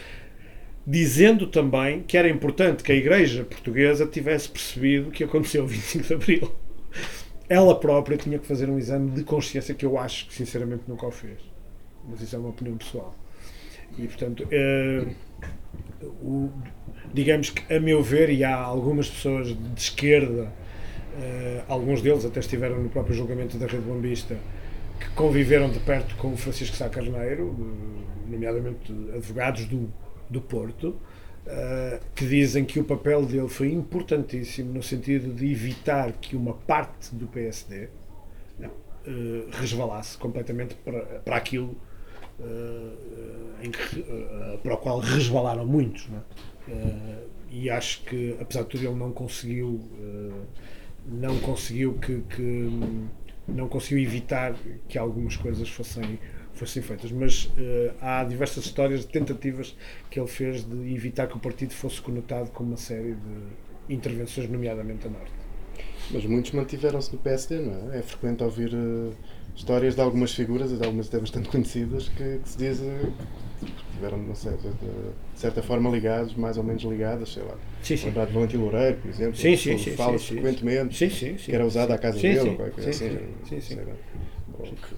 [0.87, 5.67] dizendo também que era importante que a Igreja Portuguesa tivesse percebido o que aconteceu o
[5.67, 6.53] 25 de Abril.
[7.49, 11.07] Ela própria tinha que fazer um exame de consciência que eu acho que sinceramente nunca
[11.07, 11.39] o fez.
[12.09, 13.15] Mas isso é uma opinião pessoal.
[13.99, 15.07] E portanto, eh,
[16.23, 16.51] o-
[17.13, 20.53] digamos que a meu ver, e há algumas pessoas de esquerda,
[21.21, 24.37] eh, alguns deles até estiveram no próprio julgamento da Rede Bombista,
[25.01, 29.89] que conviveram de perto com o Francisco Sá Carneiro, eh, nomeadamente advogados do,
[30.31, 30.97] do Porto,
[31.47, 36.55] eh, que dizem que o papel dele foi importantíssimo no sentido de evitar que uma
[36.55, 37.89] parte do PSD
[38.63, 41.77] eh, resvalasse completamente para, para aquilo
[42.41, 44.05] eh, que,
[44.63, 46.09] para o qual resvalaram muitos.
[46.69, 47.19] é?
[47.51, 49.81] E acho que, apesar de tudo, ele não conseguiu,
[51.07, 53.09] não conseguiu que, que-
[53.49, 54.55] não conseguiu evitar
[54.89, 56.19] que algumas coisas fossem
[56.59, 59.77] fossem feitas, mas eh, há diversas histórias de tentativas
[60.11, 64.49] que ele fez de evitar que o partido fosse conotado com uma série de intervenções,
[64.49, 65.33] nomeadamente a norte.
[66.11, 67.99] Mas muitos mantiveram-se no PSD, não é?
[67.99, 69.13] É frequente ouvir eh,
[69.55, 73.11] histórias de algumas figuras, de algumas até bastante conhecidas, que, que se diz eh,
[73.61, 77.57] que tiveram de, uma certa, de certa forma ligados, mais ou menos ligadas, sei lá.
[77.83, 78.07] Sim, sim.
[78.07, 81.45] Lembrar de Valentim Loureiro, por exemplo, Sim, sim, sim, fala sim, frequentemente, Sim, sim, sim.
[81.45, 83.19] que era usada a casa dele, ou qualquer coisa Sim, assim.
[83.19, 83.75] sim, sim, sim.
[83.75, 83.93] sei lá.
[84.59, 84.95] Ou que-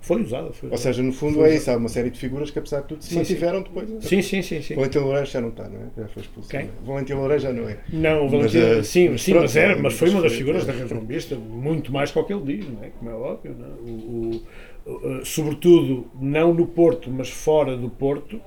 [0.00, 2.58] Foi usada, foi Ou seja, no fundo é isso, há uma série de figuras que
[2.58, 3.18] apesar de tudo se Sim, sim.
[3.34, 3.88] mantiveram depois.
[4.02, 4.74] Sim, sim, sim, sim.
[4.74, 5.84] Valentim Loureiro já não está, não é?
[6.02, 6.48] Já foi expulso.
[6.48, 6.70] Quem?
[6.84, 7.78] Valentim Loureiro já não é.
[7.92, 10.32] Não, o Mas, Valentim, eh, sim, mas sim pronto, mas, era, mas foi uma das
[10.32, 12.88] figuras da Rentrombista, muito mais que o que ele diz, não é?
[12.90, 13.54] como é óbvio.
[13.58, 13.70] Não é?
[13.90, 14.42] O,
[14.86, 18.40] o- o- sobretudo, não no Porto, mas fora do Porto,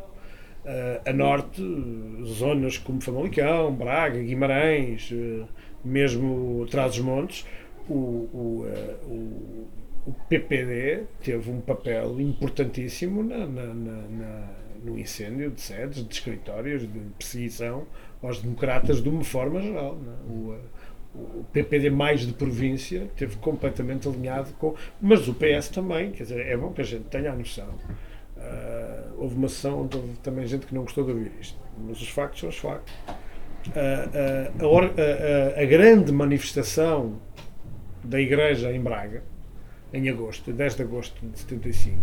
[0.66, 5.44] eh, a norte, eh, zonas como Famalicão, Braga, Guimarães, eh,
[5.86, 7.46] mesmo Trás-os-Montes,
[7.88, 9.68] o, o, eh, o-
[10.06, 14.50] o PPD teve um papel importantíssimo na- na- na-
[14.84, 17.86] no incêndio de sedes, de escritórios, de perseguição
[18.22, 19.98] aos democratas de uma forma geral.
[20.06, 20.32] é?
[20.32, 20.58] O, eh,
[21.16, 24.76] o PPD mais de província teve completamente alinhado com.
[25.02, 27.70] Mas o PS também, quer dizer, é bom que a gente tenha a noção.
[28.38, 32.02] Ah, houve uma sessão onde houve também gente que não gostou de ouvir isto, mas
[32.02, 32.94] os factos são os factos.
[34.62, 37.20] Or- a- a- a grande manifestação
[38.04, 39.24] da Igreja em Braga,
[39.94, 41.98] em agosto, 10 de agosto de 75,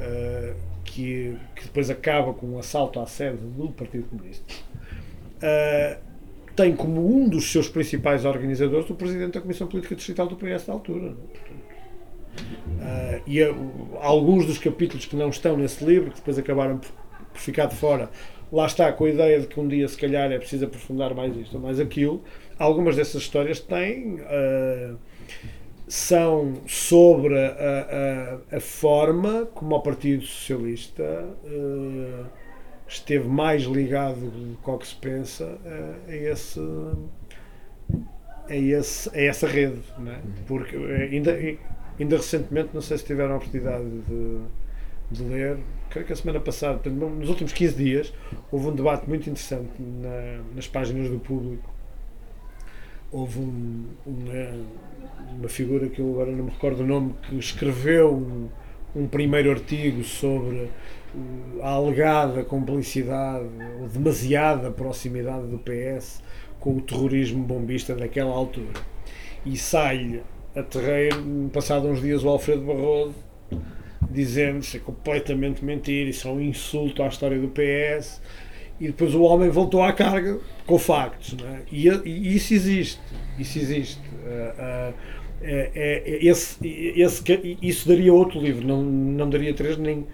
[0.00, 4.44] ah, que, que depois acaba com um assalto à sede do Partido Comunista,
[5.42, 5.98] ah,
[6.56, 10.66] tem como um dos seus principais organizadores o Presidente da Comissão Política Distrital do PS
[10.66, 11.14] da altura.
[12.80, 16.90] ah, e o- alguns dos capítulos que não estão nesse livro, que depois acabaram por,
[17.32, 18.10] por ficar de fora,
[18.52, 21.36] lá está com a ideia de que um dia se calhar é preciso aprofundar mais
[21.36, 22.22] isto ou mais aquilo.
[22.58, 24.20] Algumas dessas histórias têm.
[24.22, 24.94] ah,
[25.88, 31.02] são sobre a, a- a forma como o Partido Socialista
[31.44, 32.24] eh,
[32.86, 36.60] esteve mais ligado do que o que se pensa eh, a, esse,
[38.48, 39.80] a, esse, a essa rede.
[40.06, 40.18] é?
[40.46, 41.36] Porque eh, ainda,
[41.98, 44.40] ainda recentemente, não sei se tiveram a oportunidade de,
[45.10, 45.58] de ler,
[45.90, 48.12] creio que a semana passada, portanto, nos últimos 15 dias,
[48.50, 51.68] houve um debate muito interessante na- nas páginas do público
[53.10, 54.66] houve um, uma,
[55.38, 58.48] uma figura que eu agora não me recordo o nome que escreveu um,
[58.94, 60.56] um primeiro artigo sobre
[61.14, 63.48] uh, a alegada complicidade
[63.80, 66.22] ou demasiada proximidade do PS
[66.60, 68.80] com o terrorismo bombista daquela altura.
[69.46, 70.22] E sai-lhe
[70.54, 73.14] a terreiro passado uns dias o Alfredo Barroso
[74.10, 78.20] dizendo isso é completamente mentira, isso é um insulto à história do PS
[78.80, 81.36] e depois o homem voltou à carga com factos.
[81.44, 81.60] É?
[81.72, 83.00] e, e isso existe.
[83.38, 84.00] Isso existe.
[84.26, 84.92] Ah, ah,
[85.40, 90.04] é- é- esse, esse, isso daria outro livro, não, não daria três nem,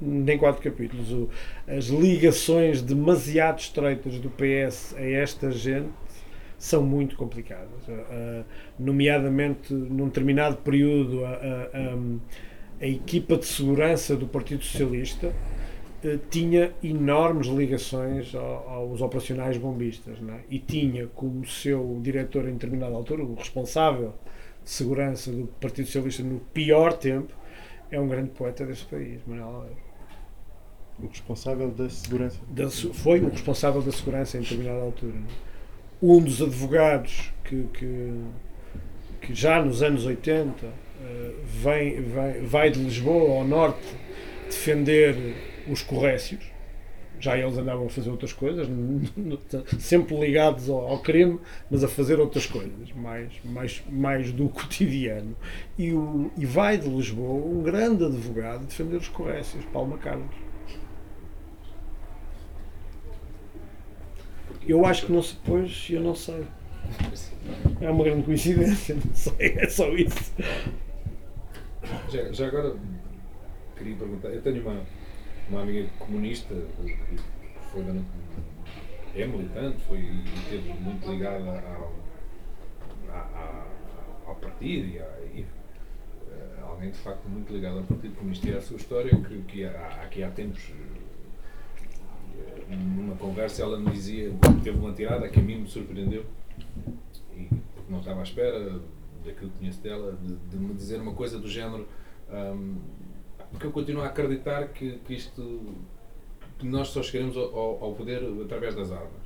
[0.00, 1.10] nem quatro capítulos.
[1.12, 1.28] O-
[1.68, 5.88] as ligações demasiado estreitas do PS a esta gente
[6.58, 7.68] são muito complicadas.
[7.88, 8.42] Ah,
[8.78, 11.98] nomeadamente, num determinado período, a, a- a-
[12.80, 15.32] a equipa de segurança do Partido Socialista
[16.30, 20.40] tinha enormes ligações ao- aos operacionais bombistas é?
[20.50, 24.12] e tinha como seu diretor em determinada altura, o responsável
[24.64, 27.32] de segurança do Partido Socialista no pior tempo,
[27.90, 29.76] é um grande poeta desse país, Manuel Alegre.
[31.02, 32.38] O responsável da segurança.
[32.50, 35.14] Da foi o responsável da segurança em determinada altura.
[35.16, 35.52] é?
[36.04, 38.12] Um dos advogados que, que,
[39.20, 43.86] que já nos anos 80 eh, vem, vem- vai de Lisboa ao norte
[44.46, 45.16] defender
[45.68, 46.40] os corrécios.
[47.20, 48.66] Já eles andavam a fazer outras coisas,
[49.78, 51.38] sempre ligados ao, ao crime,
[51.70, 55.36] mas a fazer outras coisas, mais, mais, mais do cotidiano.
[55.78, 60.34] E, o, e vai de Lisboa um grande advogado defender os corrécios, Paulo Carlos.
[64.66, 66.44] Eu acho que não se pôs, eu não sei.
[67.80, 70.32] É uma grande coincidência, não sei, é só isso.
[72.08, 72.76] Já, já agora
[73.76, 74.80] queria perguntar, eu tenho uma,
[75.52, 76.96] uma amiga comunista que
[77.70, 77.84] foi
[79.14, 81.44] é militante, foi esteve muito ligada
[81.76, 81.92] ao,
[83.10, 83.66] a- a-
[84.26, 85.44] ao partido e, a- e,
[86.30, 88.48] eh, alguém de facto muito ligado ao Partido Comunista.
[88.48, 90.72] E à sua história que, que há, aqui há tempos
[92.38, 94.32] eh, numa conversa ela me dizia,
[94.64, 96.24] teve uma tirada que a mim me surpreendeu
[97.36, 98.80] e porque não estava à espera
[99.24, 101.86] daquilo que conheço dela, de, de me dizer uma coisa do género
[102.30, 102.76] hum,
[103.52, 105.60] porque eu continuo a acreditar que, que isto
[106.58, 109.22] que nós só chegaremos ao, ao- poder através das armas.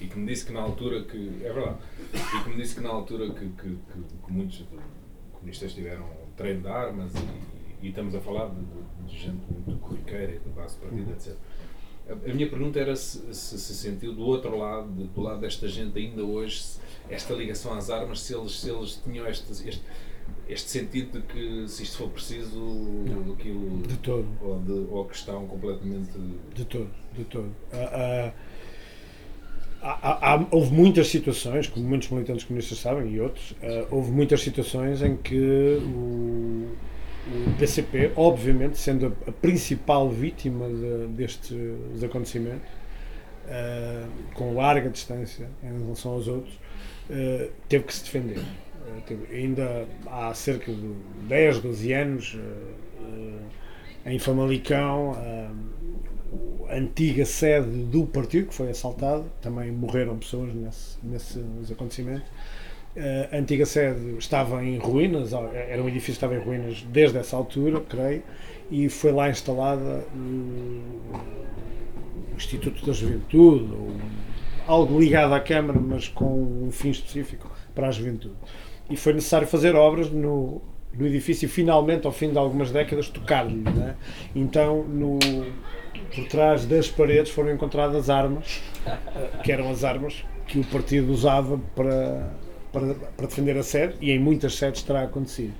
[0.00, 1.78] E, que me disse que na altura que é verdade
[2.12, 4.64] e que me disse que na altura que, que, que- que muitos
[5.32, 6.06] comunistas tiveram
[6.36, 10.38] treino de armas e, e estamos a falar de, de- de gente muito corriqueira e
[10.38, 11.34] de base partida etc
[12.08, 15.40] a, a minha pergunta era se, se se sentiu do outro lado, de- do lado
[15.40, 16.62] desta gente ainda hoje,
[17.08, 19.82] esta ligação às armas, se eles, se eles tinham este, este,
[20.48, 22.58] este sentido de que se isto for preciso,
[23.38, 23.78] aquilo.
[23.86, 24.26] De todo.
[24.42, 26.10] Ou, de, ou que estão completamente.
[26.54, 27.50] De todo, de todo.
[27.72, 28.32] Ah,
[29.82, 35.02] ah, houve muitas situações, como muitos militantes comunistas sabem e outros, ah, houve muitas situações
[35.02, 36.68] em que o,
[37.28, 42.66] o PCP, obviamente, sendo a, a principal vítima de- destes acontecimentos,
[43.46, 46.58] ah, com larga distância em relação aos outros,
[47.10, 48.40] ah, teve que se defender.
[48.86, 50.92] Ah, teve- ainda há cerca de
[51.28, 53.46] 10, 12 anos, ah,
[54.06, 55.14] ah, em Famalicão,
[56.68, 62.28] a antiga sede do partido, que foi assaltada, também morreram pessoas nesse, nesses acontecimentos.
[62.96, 67.18] Eh, A antiga sede estava em ruínas, era um edifício que estava em ruínas desde
[67.18, 68.22] essa altura, creio,
[68.70, 70.80] e foi lá instalada o
[72.36, 73.68] Instituto da Juventude,
[74.66, 78.34] algo ligado à Câmara, mas com um fim específico para a juventude.
[78.90, 80.60] E foi necessário fazer obras no,
[80.92, 83.56] no edifício finalmente, ao fim de algumas décadas, tocar-lhe.
[83.56, 83.96] né?
[84.34, 85.18] Então, no,
[86.14, 88.62] por trás das paredes foram encontradas armas,
[89.42, 92.30] que eram as armas que o partido usava para,
[92.72, 95.54] para, para defender a sede, e em muitas sedes terá acontecido.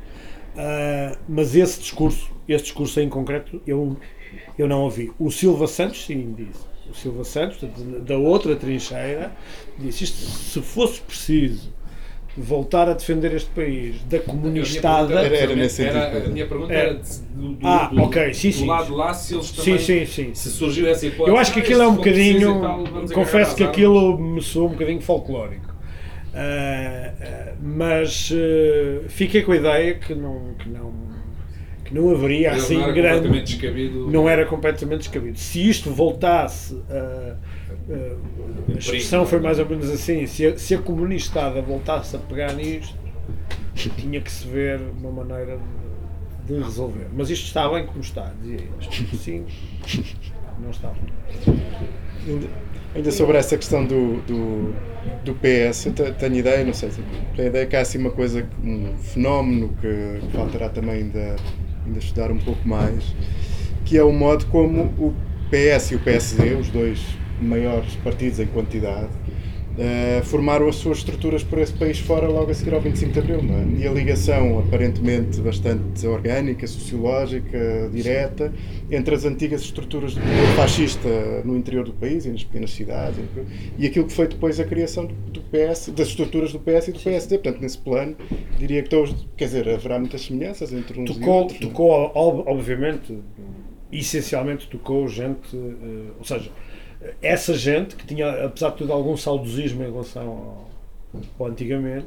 [0.57, 3.97] Ah, mas esse discurso, esse discurso em concreto, eu,
[4.59, 5.13] eu não ouvi.
[5.19, 6.65] O Silva Santos, sim, disse.
[6.89, 7.59] O Silva Santos,
[8.07, 9.33] da outra trincheira,
[9.79, 11.73] disse isto, se fosse preciso
[12.37, 15.15] voltar a defender este país da comunistada.
[15.21, 16.95] Era- era nesse sentido, Era, a minha pergunta Era.
[16.95, 18.67] do, do, Ah, do, ok, sim, do sim.
[18.67, 19.79] lado lá se eles Sim, também.
[19.79, 20.35] sim, sim.
[20.35, 21.31] Se surgiu essa hipótese.
[21.31, 22.61] Eu acho que aquilo é um bocadinho.
[22.61, 22.85] tal,
[23.15, 25.73] confesso que aquilo me soou um bocadinho folclórico.
[26.35, 30.93] Ah, ah, mas ah, fiquei com a ideia que não, que não,
[31.85, 33.29] que não haveria assim não grande.
[34.11, 35.39] Não era completamente descabido.
[35.39, 37.37] Se isto voltasse a.
[37.89, 42.53] a expressão foi mais ou menos assim: se a, se a comunistada voltasse a pegar
[42.55, 42.95] nisto,
[43.97, 45.59] tinha que se ver uma maneira
[46.47, 47.07] de, de resolver.
[47.15, 49.19] Mas isto está bem como está, dizia eu.
[49.19, 49.45] Sim,
[50.63, 51.57] não está bem.
[52.27, 52.47] Ainda,
[52.95, 54.75] ainda sobre essa questão do, do,
[55.25, 57.03] do PS, eu te- tenho ideia, não sei, se-
[57.37, 61.37] tenho ideia que há assim uma coisa, um fenómeno que faltará também ainda,
[61.85, 63.05] ainda estudar um pouco mais,
[63.85, 65.15] que é o modo como o
[65.51, 66.99] PS e o PSD, os dois
[67.41, 69.09] maiores partidos em quantidade,
[69.77, 73.19] eh, formaram as suas estruturas por esse país fora logo a seguir ao 25 de
[73.19, 73.41] Abril.
[73.41, 73.81] É?
[73.83, 78.53] E a ligação aparentemente bastante orgânica, sociológica, direta,
[78.89, 81.09] entre as antigas estruturas do poder fascista
[81.45, 83.19] no interior do país e nas pequenas cidades
[83.77, 87.01] e aquilo que foi depois a criação do, PS, das estruturas do PS e do
[87.01, 87.39] PSD.
[87.39, 88.15] Portanto, nesse plano,
[88.59, 91.59] diria que todos, quer dizer, haverá muitas semelhanças entre uns e Tocou, outros.
[91.61, 91.71] não é?
[91.71, 93.19] tocou ob- obviamente,
[93.93, 96.51] essencialmente tocou gente, eh, ou seja,
[97.23, 100.71] essa gente que tinha, apesar de tudo, algum saudosismo em relação ao,
[101.39, 102.07] ao antigamente,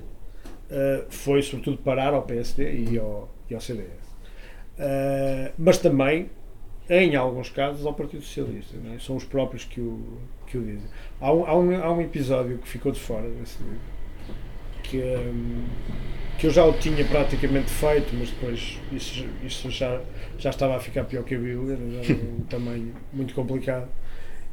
[0.69, 4.07] eh, foi sobretudo parar ao PSD e ao, e ao CDS.
[4.77, 6.29] Eh, mas também,
[6.89, 8.75] em alguns casos, ao Partido Socialista.
[8.93, 8.99] é?
[8.99, 10.89] São os próprios que o, que o dizem.
[11.21, 13.79] Há um, há, um, há um episódio que ficou de fora desse livro,
[14.83, 15.65] que, hum,
[16.37, 20.01] que eu já o tinha praticamente feito, mas depois isso, isso já,
[20.37, 23.87] já estava a ficar pior que a Bíblia, era um tamanho muito complicado.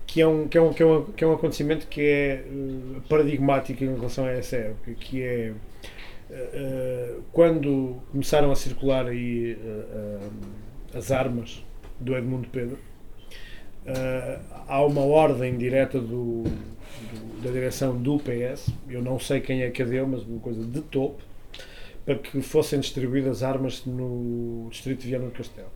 [0.06, 2.34] Que é, um, que, é um, que, é um, que é um acontecimento que é
[2.46, 5.52] eh, paradigmático em relação a essa época, que é
[6.30, 10.18] eh, quando começaram a circular aí eh,
[10.96, 11.64] as armas
[11.98, 12.78] do Edmundo Pedro,
[14.68, 19.70] há uma ordem direta do, do- da direção do PS, eu não sei quem é
[19.70, 21.22] que a deu, mas uma coisa de topo,
[22.04, 25.68] para que fossem distribuídas armas no distrito de Viana do Castelo.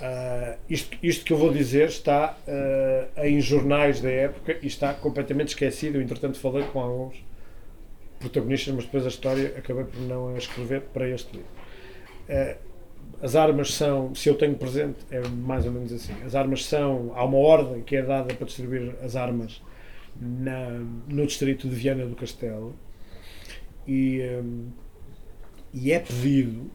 [0.00, 4.92] Ah, isto, isto que eu vou dizer está ah, em jornais da época e está
[4.94, 5.96] completamente esquecido.
[5.96, 7.16] Eu, entretanto, falei com alguns
[8.18, 11.50] protagonistas, mas depois a história acabei por não escrever para este livro.
[12.28, 12.56] Ah,
[13.22, 16.12] as armas são, se eu tenho presente, é mais ou menos assim.
[16.24, 19.62] As armas são, há uma ordem que é dada para distribuir as armas
[20.20, 20.68] na,
[21.08, 22.74] no distrito de Viana do Castelo
[23.86, 24.68] e, hum,
[25.72, 26.70] e é pedido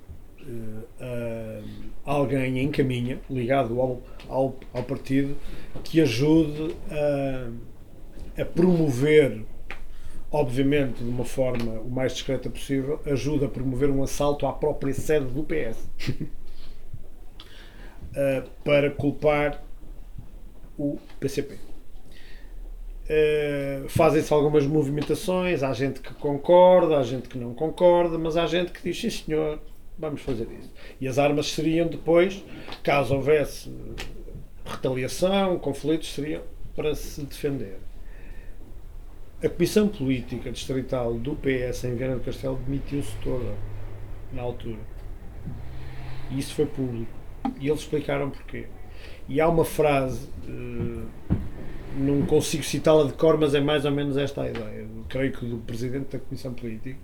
[2.05, 5.35] alguém em caminha, ligado ao, ao, ao partido,
[5.83, 9.43] que ajude a, a promover,
[10.31, 14.93] obviamente de uma forma o mais discreta possível, ajuda a promover um assalto à própria
[14.93, 15.89] sede do PS
[18.15, 19.63] eh, para culpar
[20.77, 21.57] o PCP.
[23.09, 28.45] Uh, Fazem-se algumas movimentações, há gente que concorda, há gente que não concorda, mas há
[28.45, 29.59] gente que diz sim senhor,
[29.99, 30.71] vamos fazer isso.
[30.99, 32.43] E as armas seriam depois,
[32.81, 33.71] caso houvesse
[34.65, 36.41] retaliação, conflitos, seriam
[36.75, 37.77] para se defender.
[39.43, 43.55] A Comissão Política Distrital do PS em Viana do Castelo demitiu-se toda
[44.33, 44.79] na altura.
[46.31, 47.11] E isso foi público.
[47.59, 48.67] E eles explicaram porquê.
[49.27, 51.35] E há uma frase, eh,
[51.97, 54.87] não consigo citá-la de cor, mas é mais ou menos esta a ideia.
[55.07, 56.99] Creio que do presidente da Comissão Política,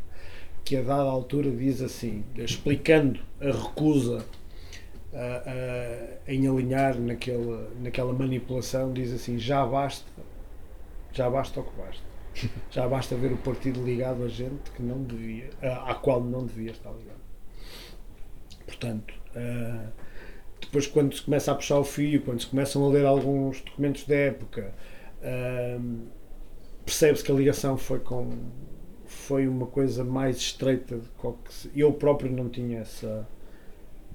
[0.65, 4.25] que a dada altura diz assim, explicando a recusa
[5.13, 5.43] a-
[6.27, 10.05] a- em alinhar naquela, naquela manipulação, diz assim: já basta,
[11.13, 12.03] já basta o que basta.
[12.69, 15.49] Já basta ver o partido ligado a gente que não devia,
[15.85, 17.21] à qual não devia estar ligado.
[18.65, 19.13] Portanto,
[20.59, 24.05] depois quando se começa a puxar o fio, quando se começam a ler alguns documentos
[24.05, 24.73] da época,
[26.85, 28.29] percebe-se que a ligação foi com
[29.15, 30.99] foi uma coisa mais estreita
[31.75, 33.27] eu próprio não tinha essa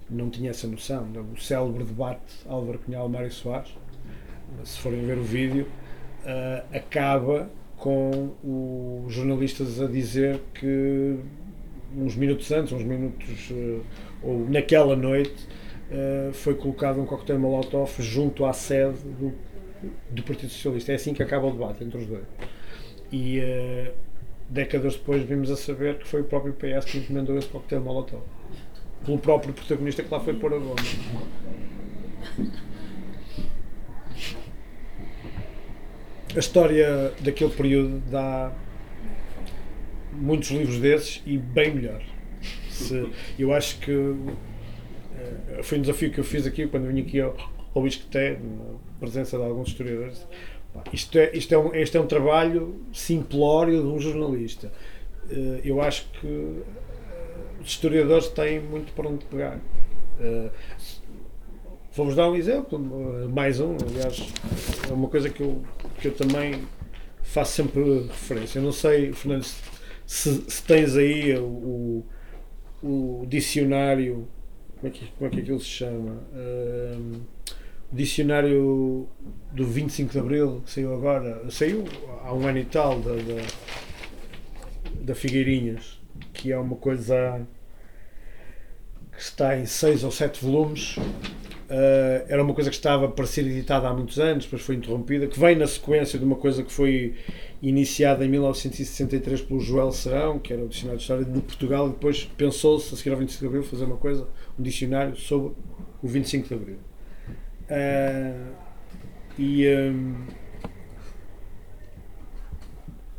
[0.08, 3.74] não tinha essa noção o célebre debate Álvaro Cunhal Mário Soares
[4.64, 5.66] se forem ver o vídeo
[6.24, 8.34] ah, acaba com
[9.06, 11.18] os jornalistas a dizer que
[11.96, 13.80] uns minutos antes, uns minutos eh,
[14.22, 15.48] ou naquela noite
[15.90, 19.32] eh, foi colocado um coquetel Molotov junto à sede do,
[20.10, 20.92] do Partido Socialista.
[20.92, 22.24] É assim que acaba o debate entre os dois.
[23.10, 23.40] E
[24.50, 28.22] décadas depois vimos a saber que foi o próprio PS que encomendou esse coquetel Molotov.
[29.06, 30.74] Pelo próprio protagonista que lá foi pôr a bomba.
[36.34, 38.52] A história daquele período dá
[40.12, 42.02] muitos livros desses e bem melhor.
[42.70, 43.08] Se-
[43.38, 43.90] eu acho que
[45.50, 47.34] eh, foi um desafio que eu fiz aqui quando vim aqui ao,
[47.74, 50.24] ao Isqueté, na presença de alguns historiadores.
[50.92, 54.72] Isto é, isto, é um, este é um trabalho simplório de um jornalista.
[55.30, 56.62] Eh, Eu acho que eh,
[57.60, 59.60] os historiadores têm muito para onde pegar.
[60.20, 60.50] Eh,
[61.92, 62.78] Vou-vos dar um exemplo,
[63.34, 64.32] mais um, aliás,
[64.88, 65.60] é uma coisa que eu,
[66.00, 66.62] que eu também
[67.22, 68.60] faço sempre referência.
[68.60, 69.42] Eu não sei, Fernando,
[70.06, 72.04] se, se- tens aí o,
[72.82, 74.28] o dicionário,
[74.80, 76.22] como é, que, como é que aquilo se chama?
[76.32, 77.20] O
[77.92, 79.08] dicionário
[79.52, 81.84] do 25 de Abril, que saiu agora, saiu
[82.24, 83.42] há um ano e tal, da, da,
[85.02, 86.00] da Figueirinhas,
[86.32, 87.44] que é uma coisa
[89.12, 90.96] que está em seis ou sete volumes.
[90.96, 95.28] Uh, era uma coisa que estava para ser editada há muitos anos, depois foi interrompida,
[95.28, 97.14] que vem na sequência de uma coisa que foi
[97.62, 101.90] iniciada em 1963 pelo Joel Serrão, que era o Dicionário de História de Portugal, e
[101.90, 104.26] depois pensou-se, a seguir ao 25 de Abril, fazer uma coisa,
[104.58, 105.52] um dicionário sobre
[106.02, 106.89] o 25 de Abril.
[107.70, 108.52] Uh,
[109.38, 110.26] e um,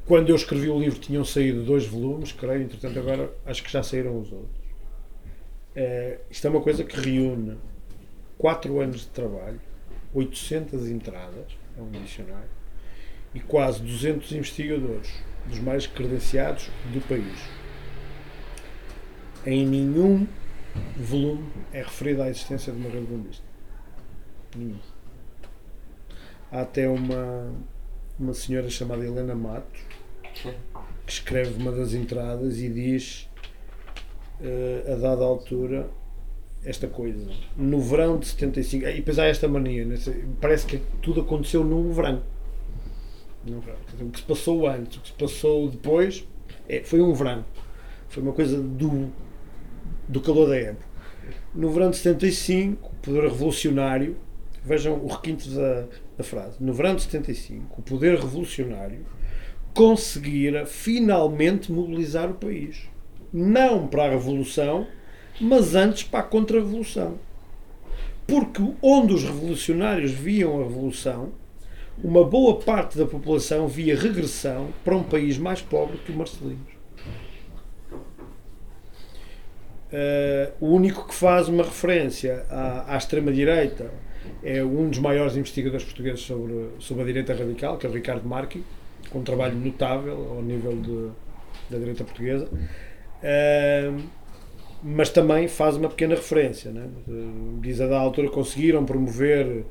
[0.05, 3.81] quando eu escrevi o livro tinham saído dois volumes, creio, entretanto agora acho que já
[3.81, 4.61] saíram os outros.
[5.75, 7.57] Uh, isto é uma coisa que reúne
[8.37, 9.61] 4 anos de trabalho,
[10.13, 12.49] 800 entradas, é um dicionário,
[13.33, 15.13] e quase 200 investigadores,
[15.47, 17.39] dos mais credenciados do país.
[19.45, 20.27] Em nenhum
[20.97, 23.50] volume é referida à existência de uma rede bombista.
[24.55, 24.77] Nenhum.
[26.51, 27.53] Há até uma,
[28.19, 29.81] uma senhora chamada Helena Matos
[31.05, 33.29] que escreve uma das entradas e diz,
[34.41, 35.89] eh, a dada altura,
[36.63, 37.27] esta coisa.
[37.55, 39.87] No verão de 75, e depois há esta mania,
[40.39, 42.21] parece que tudo aconteceu no verão.
[43.45, 43.77] No verão.
[43.99, 46.27] O que se passou antes, o que se passou depois,
[46.67, 47.43] é, foi um verão.
[48.09, 49.09] Foi uma coisa do,
[50.07, 50.85] do calor da época.
[51.53, 54.15] No verão de 75, o poder revolucionário,
[54.63, 55.85] vejam o requinte da,
[56.17, 59.05] da frase, no verão de 75, o poder revolucionário
[59.73, 62.89] conseguira finalmente mobilizar o país.
[63.33, 64.85] Não para a revolução,
[65.39, 67.17] mas antes para a contra-revolução.
[68.27, 71.31] Porque onde os revolucionários viam a revolução,
[72.03, 76.71] uma boa parte da população via regressão para um país mais pobre que o Marcelinos.
[79.91, 83.91] Uh, o único que faz uma referência à, à extrema-direita
[84.43, 88.27] é um dos maiores investigadores portugueses sobre, sobre a direita radical, que é o Ricardo
[88.27, 88.63] Marchi,
[89.09, 91.09] com um trabalho notável ao nível de,
[91.69, 92.47] da direita portuguesa.
[92.47, 94.01] Uh,
[94.83, 96.71] mas também faz uma pequena referência.
[96.71, 96.87] Né?
[97.61, 99.63] Diz a da altura conseguiram promover uh,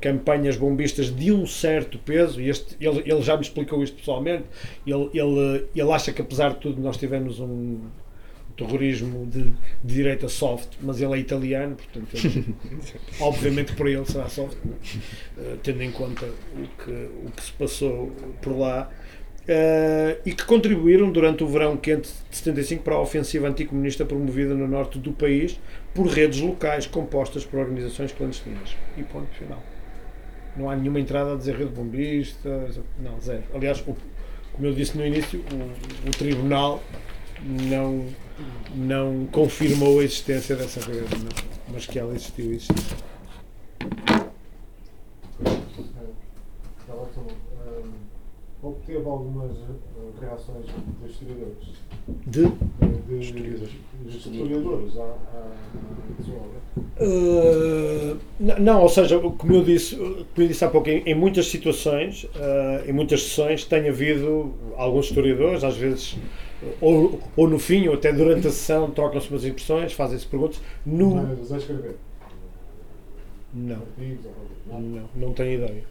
[0.00, 4.44] campanhas bombistas de um certo peso, e este, ele, ele já me explicou isto pessoalmente.
[4.86, 7.80] Ele, ele, ele acha que, apesar de tudo, nós tivemos um
[8.56, 9.44] terrorismo de,
[9.84, 12.54] de direita soft, mas ele é italiano, portanto, ele,
[13.20, 18.10] obviamente para ele será soft, uh, tendo em conta o que, o que se passou
[18.40, 18.90] por lá.
[19.48, 24.54] Uh, e que contribuíram durante o verão quente de 75 para a ofensiva anticomunista promovida
[24.54, 25.60] no norte do país
[25.94, 28.76] por redes locais compostas por organizações clandestinas.
[28.96, 29.62] E ponto final.
[30.56, 32.68] Não há nenhuma entrada a dizer rede bombista,
[32.98, 33.44] não, zero.
[33.54, 33.96] Aliás, o,
[34.52, 36.82] como eu disse no início, o, o tribunal
[37.40, 38.06] não,
[38.74, 41.72] não confirmou a existência dessa rede, não.
[41.72, 42.76] mas que ela existiu, existiu.
[48.66, 51.68] obteve algumas eh, reações de historiadores.
[52.26, 52.46] De?
[52.46, 53.70] De, Historiadores.
[54.04, 55.16] de historiadores à,
[56.24, 56.56] sua obra.
[56.98, 58.18] Uh,
[58.60, 62.24] não, ou seja, como eu disse, como eu disse há pouco, em, em muitas situações,
[62.24, 66.16] uh, em muitas sessões, tem havido alguns historiadores, às vezes,
[66.80, 70.60] ou, ou no fim, ou até durante a sessão, trocam-se umas impressões, fazem-se perguntas.
[70.84, 71.96] No, a escrever.
[73.52, 73.82] não.
[74.66, 74.80] Não.
[74.80, 75.84] não, não tenho ideia.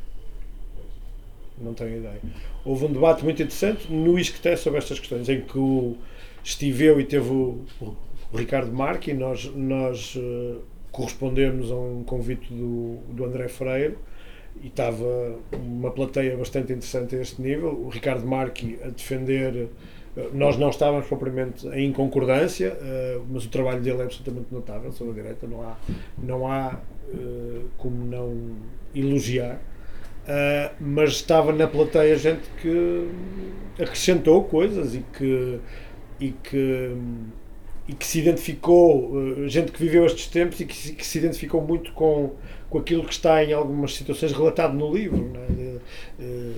[1.57, 2.19] Não tenho ideia.
[2.65, 5.95] Houve um debate muito interessante no ISCTE sobre estas questões, em que o,
[6.43, 7.95] estive eu e teve o, o
[8.37, 10.57] Ricardo Marque, e nós, nós eh,
[10.91, 13.95] correspondemos a um convite do, do André Freire,
[14.61, 17.69] e estava uma plateia bastante interessante a este nível.
[17.69, 19.69] O Ricardo Marque a defender.
[20.15, 24.91] Eh, Nós não estávamos propriamente em concordância, eh, mas o trabalho dele é absolutamente notável
[24.91, 25.47] sobre a direita.
[25.47, 25.77] Não há,
[26.17, 26.79] não há
[27.13, 28.55] eh, como não
[28.93, 29.59] elogiar.
[30.25, 33.07] Uh, mas estava na plateia gente que
[33.79, 35.59] acrescentou coisas e que,
[36.19, 36.97] e que,
[37.87, 41.91] e que se identificou, gente que viveu estes tempos e que que se identificou muito
[41.93, 42.31] com,
[42.69, 45.31] com aquilo que está em algumas situações relatado no livro.
[45.35, 45.75] é?
[46.19, 46.55] Uh,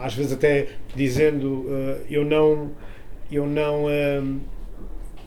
[0.00, 2.70] às vezes até dizendo uh, eu não.
[3.30, 4.40] Eu não um,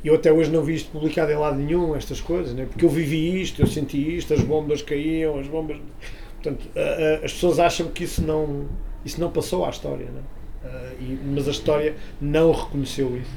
[0.03, 2.65] eu até hoje não vi isto publicado em lado nenhum, estas coisas, né?
[2.65, 5.77] porque eu vivi isto, eu senti isto, as bombas caíam, as bombas.
[6.33, 6.67] Portanto,
[7.23, 8.67] as pessoas acham que isso não,
[9.05, 10.07] isso não passou à história,
[10.99, 13.31] e- mas a história não reconheceu isso,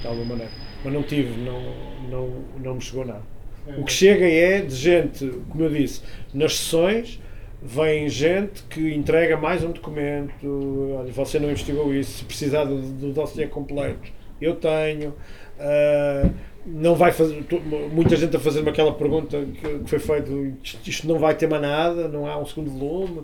[0.00, 0.52] de alguma maneira.
[0.84, 1.60] Mas não tive, não,
[2.08, 3.31] não, não me chegou nada.
[3.78, 6.02] O que chega é de gente, como eu disse,
[6.34, 7.20] nas sessões
[7.62, 12.80] vem gente que entrega mais um documento, olha, você não investigou isso, se precisar do,
[12.80, 14.10] do dossiê completo,
[14.40, 15.14] eu tenho.
[15.60, 16.28] Ah,
[16.64, 17.44] não vai fazer,
[17.92, 20.30] muita gente a fazer-me aquela pergunta que, que foi feita,
[20.62, 23.22] isto, não vai ter mais nada, não há um segundo volume.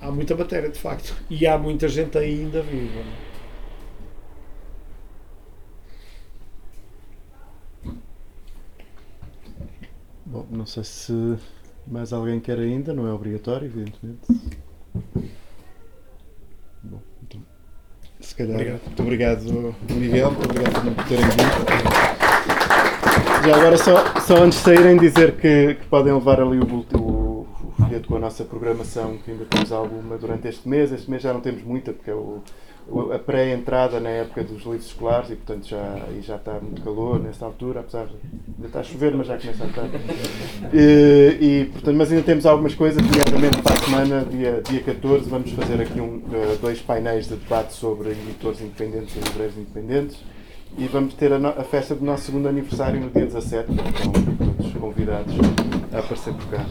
[0.00, 3.00] Há muita matéria, de facto, e há muita gente ainda viva.
[10.30, 11.36] Bom, não sei se
[11.86, 14.20] mais alguém quer ainda, não é obrigatório, evidentemente.
[16.82, 17.40] Bom, então,
[18.20, 18.54] se calhar.
[18.56, 18.80] Obrigado.
[18.84, 19.42] Muito obrigado,
[19.90, 21.38] Miguel, muito obrigado por terem vindo.
[23.46, 26.64] Já agora, só, só antes de saírem, dizer que, que podem levar ali o,
[26.98, 30.92] o, o folheto com a nossa programação, que ainda temos alguma durante este mês.
[30.92, 32.42] Este mês já não temos muita, porque é o-
[33.14, 37.20] a pré-entrada na época dos livros escolares e, portanto, já, e já está muito calor
[37.20, 38.12] nesta altura, apesar de
[38.56, 39.84] ainda está a chover, mas já começa a estar.
[40.72, 45.28] E, e, portanto, mas ainda temos algumas coisas, nomeadamente para a semana, dia, dia 14,
[45.28, 50.16] vamos fazer aqui um, eh, dois painéis de debate sobre editores independentes e livreiros independentes.
[50.76, 54.12] E vamos ter a, no- a festa do nosso segundo aniversário no dia 17, então
[54.56, 55.34] todos convidados
[55.92, 56.66] a aparecer por cá.